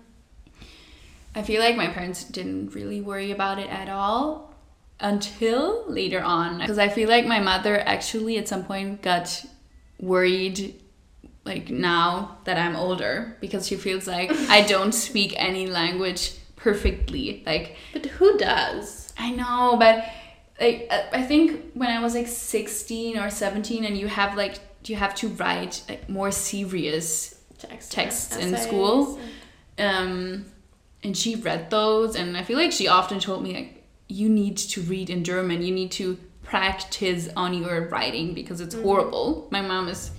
[1.34, 4.54] I feel like my parents didn't really worry about it at all
[5.00, 6.58] until later on.
[6.58, 9.44] Because I feel like my mother actually at some point got
[10.00, 10.80] worried,
[11.48, 17.42] like now that I'm older, because she feels like I don't speak any language perfectly.
[17.46, 19.12] Like, but who does?
[19.18, 20.04] I know, but
[20.60, 24.56] like I I think when I was like 16 or 17 and you have like
[24.84, 29.18] you have to write like more serious Text, Texts in school?
[29.18, 29.30] and-
[29.80, 30.44] um
[31.04, 34.56] and she read those and i feel like she often told me like you need
[34.56, 39.60] to read in german you need to practice on your writing because it's horrible my
[39.60, 40.10] mom is.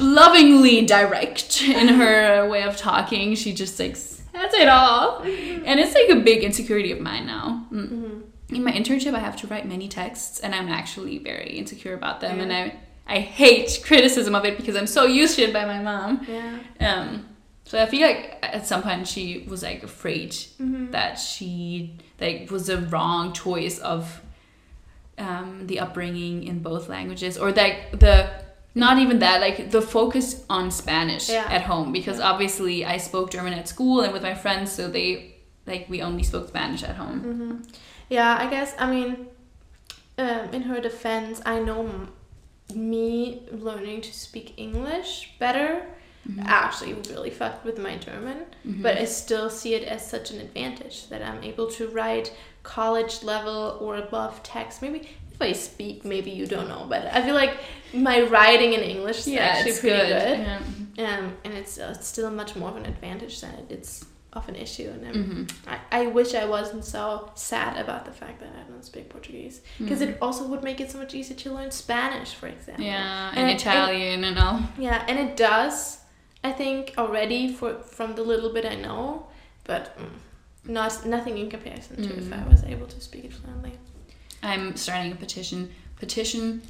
[0.00, 3.34] Lovingly direct in her way of talking.
[3.34, 5.20] She just like says it all.
[5.22, 7.66] And it's like a big insecurity of mine now.
[7.72, 8.22] Mm.
[8.50, 12.20] in my internship i have to write many texts and i'm actually very insecure about
[12.20, 12.62] them and i
[13.06, 16.24] i hate criticism of it because i'm so used to it by my mom.
[16.28, 16.58] Yeah.
[16.88, 17.26] um,
[17.64, 20.90] so I feel like at some point she was like afraid Mm-hmm.
[20.90, 24.20] that she like was a wrong choice of
[25.18, 28.28] um, the upbringing in both languages, or like the
[28.74, 31.46] not even that like the focus on Spanish Yeah.
[31.48, 35.36] at home because obviously I spoke German at school and with my friends, so they
[35.66, 37.20] like we only spoke Spanish at home.
[37.20, 37.56] Mm-hmm.
[38.10, 39.26] Yeah, I guess, I mean,
[40.18, 42.12] um, in her defense, I know m-
[42.74, 45.86] me learning to speak English better
[46.46, 51.08] actually really fucked with my German, but I still see it as such an advantage
[51.10, 52.32] that I'm able to write
[52.62, 54.80] college level or above text.
[54.80, 55.06] Maybe
[55.44, 57.54] I speak, maybe you don't know, but I feel like
[57.92, 60.38] my writing in English is actually pretty good.
[60.96, 61.16] Yeah.
[61.18, 64.48] Um, and it's, uh, it's still much more of an advantage than it, it's of
[64.48, 65.42] an issue, and Mm-hmm.
[65.74, 69.60] I, I wish I wasn't so sad about the fact that I don't speak Portuguese
[69.78, 72.84] because it also would make it so much easier to learn Spanish, for example.
[72.84, 72.94] Mm-hmm.
[72.94, 74.60] Yeah, And and it- Italian and all.
[74.86, 75.98] Yeah, and it does.
[76.42, 79.26] I think already for from the little bit I know,
[79.70, 80.10] but mm,
[80.78, 82.44] not nothing in comparison to if Mm.
[82.44, 83.72] I was able to speak it fluently.
[84.44, 85.70] I'm starting a petition.
[85.96, 86.62] Petition.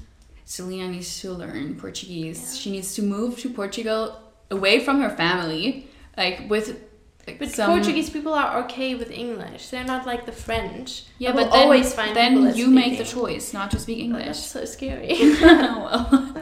[0.47, 2.41] Selena needs to learn Portuguese.
[2.41, 2.61] Yeah.
[2.61, 4.21] She needs to move to Portugal
[4.51, 6.81] away from her family, like with.
[7.27, 9.71] Like But some, Portuguese people are okay with English.
[9.71, 11.05] They're not like the French.
[11.19, 14.27] Yeah, but then, always find then you make the choice not to speak Oh, that's
[14.27, 14.39] English.
[14.41, 15.17] so scary.
[15.41, 16.35] well.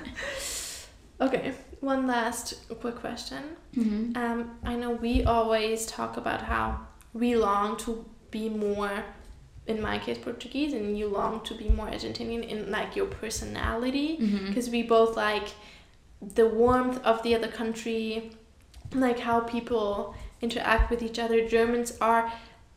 [1.21, 3.43] okay, one last quick question.
[3.77, 4.17] Mhm.
[4.17, 6.81] Um, I know we always talk about how
[7.15, 9.05] we long to be more,
[9.67, 14.19] in my case, Portuguese, and you long to be more Argentinian in like your personality,
[14.21, 14.49] Mhm.
[14.49, 15.49] because we both like
[16.35, 18.31] the warmth of the other country,
[18.95, 21.49] like how people interact with each other.
[21.49, 22.33] Germans are,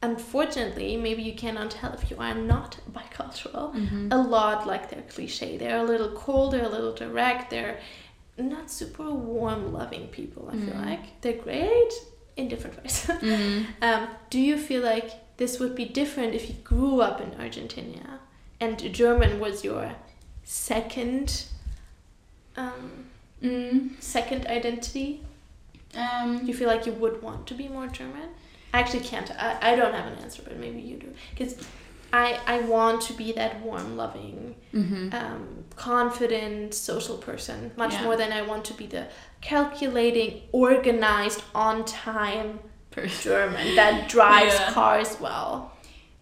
[0.10, 4.08] unfortunately, maybe you cannot tell if you are not bicultural, Mhm.
[4.12, 5.58] a lot like their cliche.
[5.58, 7.80] They're a little cold, they're a little direct, they're
[8.38, 10.86] not super warm, loving people, I feel Mm.
[10.90, 11.06] like.
[11.22, 11.94] They're great
[12.40, 12.98] in different ways.
[13.22, 13.66] Mhm.
[13.82, 18.20] um, do you feel like this would be different if you grew up in Argentina
[18.60, 19.92] and German was your
[20.44, 21.46] second
[22.58, 23.06] um,
[23.44, 24.02] Mm.
[24.02, 25.22] second identity?
[25.96, 28.30] Um, you feel like you would want to be more German?
[28.74, 29.30] I actually can't.
[29.32, 31.14] I, I don't have an answer, but maybe you do.
[31.32, 31.56] Because
[32.12, 35.14] I, I want to be that warm, loving, mhm.
[35.14, 38.04] um, confident social person much Yeah.
[38.04, 39.08] more than I want to be the
[39.42, 42.60] calculating, organized, on time
[42.96, 43.32] Person.
[43.32, 44.72] German that drives Yeah.
[44.72, 45.74] cars well.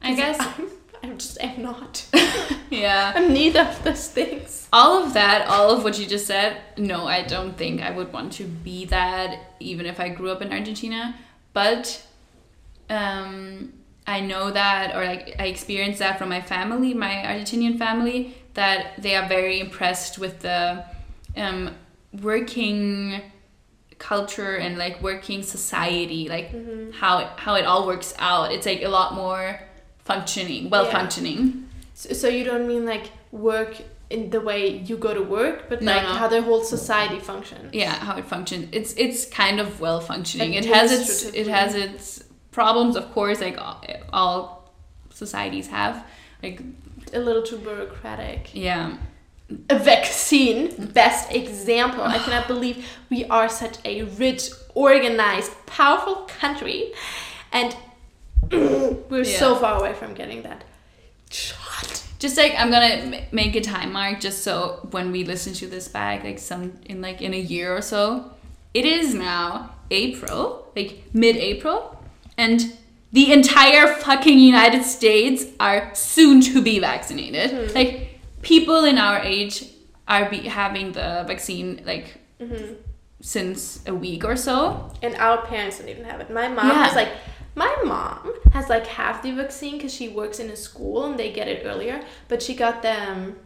[0.02, 0.38] I guess.
[0.40, 0.68] I'm,
[1.04, 2.06] I'm just am not.
[2.70, 3.14] yeah.
[3.16, 4.68] I'm neither of those things.
[4.74, 8.12] all of that, all of what you just said, no, I don't think I would
[8.12, 11.16] want to be that even if I grew up in Argentina.
[11.54, 12.04] But
[12.90, 13.74] um,
[14.08, 19.02] I know that, or like I experienced that from my family, my Argentinian family, that
[19.02, 20.84] they are very impressed with the
[21.38, 21.76] um,
[22.22, 23.22] working
[24.12, 26.92] culture and like working society, like mm-hmm.
[27.02, 28.52] how it, how it all works out.
[28.56, 29.44] It's like a lot more
[30.10, 30.92] functioning, well Yeah.
[31.00, 31.42] functioning.
[32.02, 33.72] So, so you don't mean like work
[34.10, 36.14] in the way you go to work, but No, like no.
[36.20, 37.68] how the whole society functions.
[37.82, 41.12] yeah how it functions it's it's kind of well functioning it has its
[41.42, 42.04] it has its
[42.60, 43.78] problems of course like all,
[44.20, 44.42] all
[45.22, 45.96] societies have
[46.44, 46.58] like
[47.14, 48.42] A little too bureaucratic.
[48.54, 48.86] yeah
[49.70, 52.04] A vaccine, best example.
[52.04, 56.94] I cannot believe we are such a rich, organized, powerful country,
[57.52, 57.76] and
[59.10, 60.64] we're so far away from getting that
[61.30, 62.04] shot.
[62.20, 65.66] just like i'm gonna m- make a time mark just so when we listen to
[65.66, 68.30] this back like some in like in a year or so.
[68.74, 71.98] It is now april like mid-april
[72.38, 72.74] and
[73.12, 77.52] the entire fucking united states are soon to be vaccinated.
[77.52, 77.76] Hmm.
[77.76, 78.13] Like
[78.44, 79.66] people in our age
[80.08, 82.08] are be having the vaccine like
[83.22, 86.30] since a week or so And our parents don't even have it.
[86.30, 86.84] My mom Yeah.
[86.86, 87.12] has like,
[87.56, 91.32] my mom has like half the vaccine because she works in a school and they
[91.32, 92.02] get it earlier.
[92.28, 93.38] But she got them.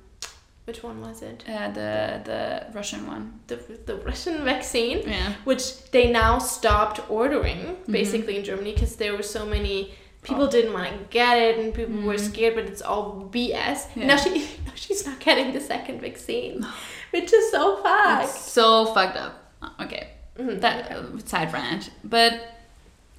[0.66, 1.44] Which one was it?
[1.48, 1.92] uh, the
[2.30, 2.42] the
[2.74, 3.56] russian one The
[3.90, 7.92] the Russian vaccine, yeah which they now stopped ordering Mm-hmm.
[8.00, 9.94] basically in Germany because there were so many
[10.28, 12.56] people didn't want to get it and people were scared.
[12.56, 13.54] But it's all BS.
[13.54, 14.00] Mm-hmm.
[14.02, 14.08] Yeah.
[14.08, 14.30] Now she
[14.66, 16.66] now she's not getting the second vaccine,
[17.12, 18.26] which is so fucked.
[18.26, 19.34] It's so fucked up.
[19.82, 20.62] Okay, Mhm.
[20.62, 22.34] that uh, side rant, but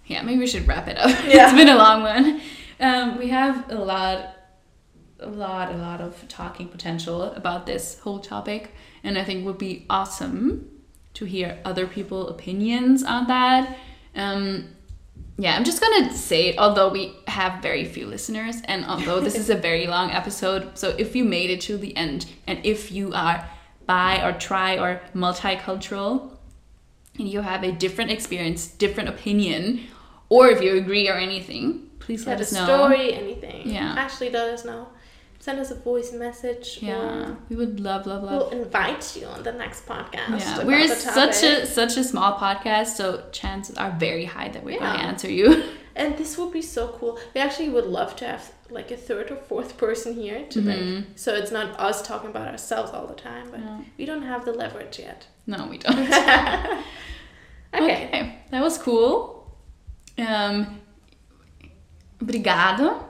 [0.06, 1.10] yeah, maybe we should wrap it up.
[1.26, 1.47] Yeah.
[1.48, 2.40] it's been a long one.
[2.80, 4.36] Um, we have a lot,
[5.20, 8.72] a lot, a lot of talking potential about this whole topic,
[9.02, 10.68] and I think would be awesome
[11.14, 13.76] to hear other people' opinions on that.
[14.14, 14.68] Um,
[15.40, 19.36] yeah, I'm just gonna say it, although we have very few listeners, and although this
[19.36, 22.90] is a very long episode, so if you made it to the end, and if
[22.90, 23.48] you are
[23.86, 26.32] bi or tri or multicultural,
[27.19, 29.81] and you have a different experience, different opinion,
[30.28, 32.65] or if you agree or anything, please let Had a us know.
[32.65, 33.69] story, anything.
[33.70, 33.94] Yeah.
[33.97, 34.89] Ashley, let us know.
[35.48, 36.78] Send us a voice message.
[36.82, 38.52] Yeah, we would love, love, love.
[38.52, 40.40] we'll invite you on the next podcast.
[40.40, 44.78] Yeah, we're such a such a small podcast, so chances are very high that we're
[44.78, 45.64] gonna answer you.
[45.96, 47.18] And this would be so cool.
[47.34, 51.04] We actually would love to have like a third or fourth person here to like,
[51.16, 53.84] so it's not us talking about ourselves all the time, but No.
[53.96, 55.26] we don't have the leverage yet.
[55.46, 55.96] no, we don't.
[57.74, 58.38] Okay.
[58.50, 59.50] that was cool.
[60.18, 60.80] Um,
[62.22, 63.07] obrigado.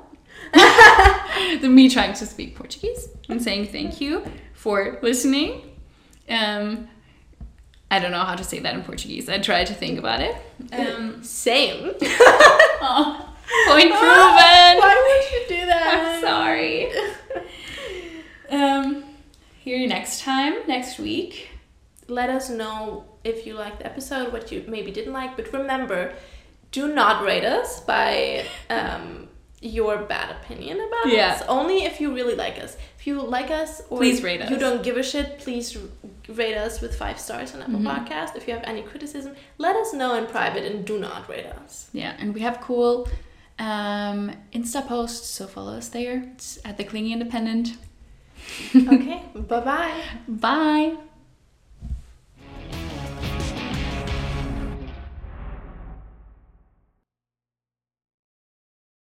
[1.63, 5.77] Me trying to speak Portuguese and saying thank you for listening.
[6.29, 6.89] Um,
[7.91, 9.29] I don't know how to say that in Portuguese.
[9.29, 10.37] I tried to think about it.
[10.73, 11.93] Um, Same.
[12.03, 13.35] oh,
[13.67, 14.79] point proven.
[14.79, 16.15] Why would you do that?
[16.17, 16.91] I'm sorry.
[18.51, 19.05] Um,
[19.61, 21.51] hear you next time, next week.
[22.09, 25.37] Let us know if you liked the episode, what you maybe didn't like.
[25.37, 26.15] But remember,
[26.71, 29.28] do not rate us by um,
[29.61, 31.33] your bad opinion about Yeah.
[31.33, 31.43] us.
[31.49, 32.77] Only if you really like us.
[32.99, 34.51] If you like us or Please rate us.
[34.51, 35.77] you don't give a shit, please
[36.29, 37.89] rate us with five stars on Apple Mm-hmm.
[37.89, 38.37] Podcast.
[38.37, 41.89] If you have any criticism, let us know in private and do not rate us.
[41.93, 43.09] Yeah, and we have cool
[43.59, 46.23] um, Insta posts, so follow us there.
[46.35, 47.77] It's at the Clingy Independent.
[48.75, 50.03] Okay, bye bye.
[50.29, 50.97] Bye.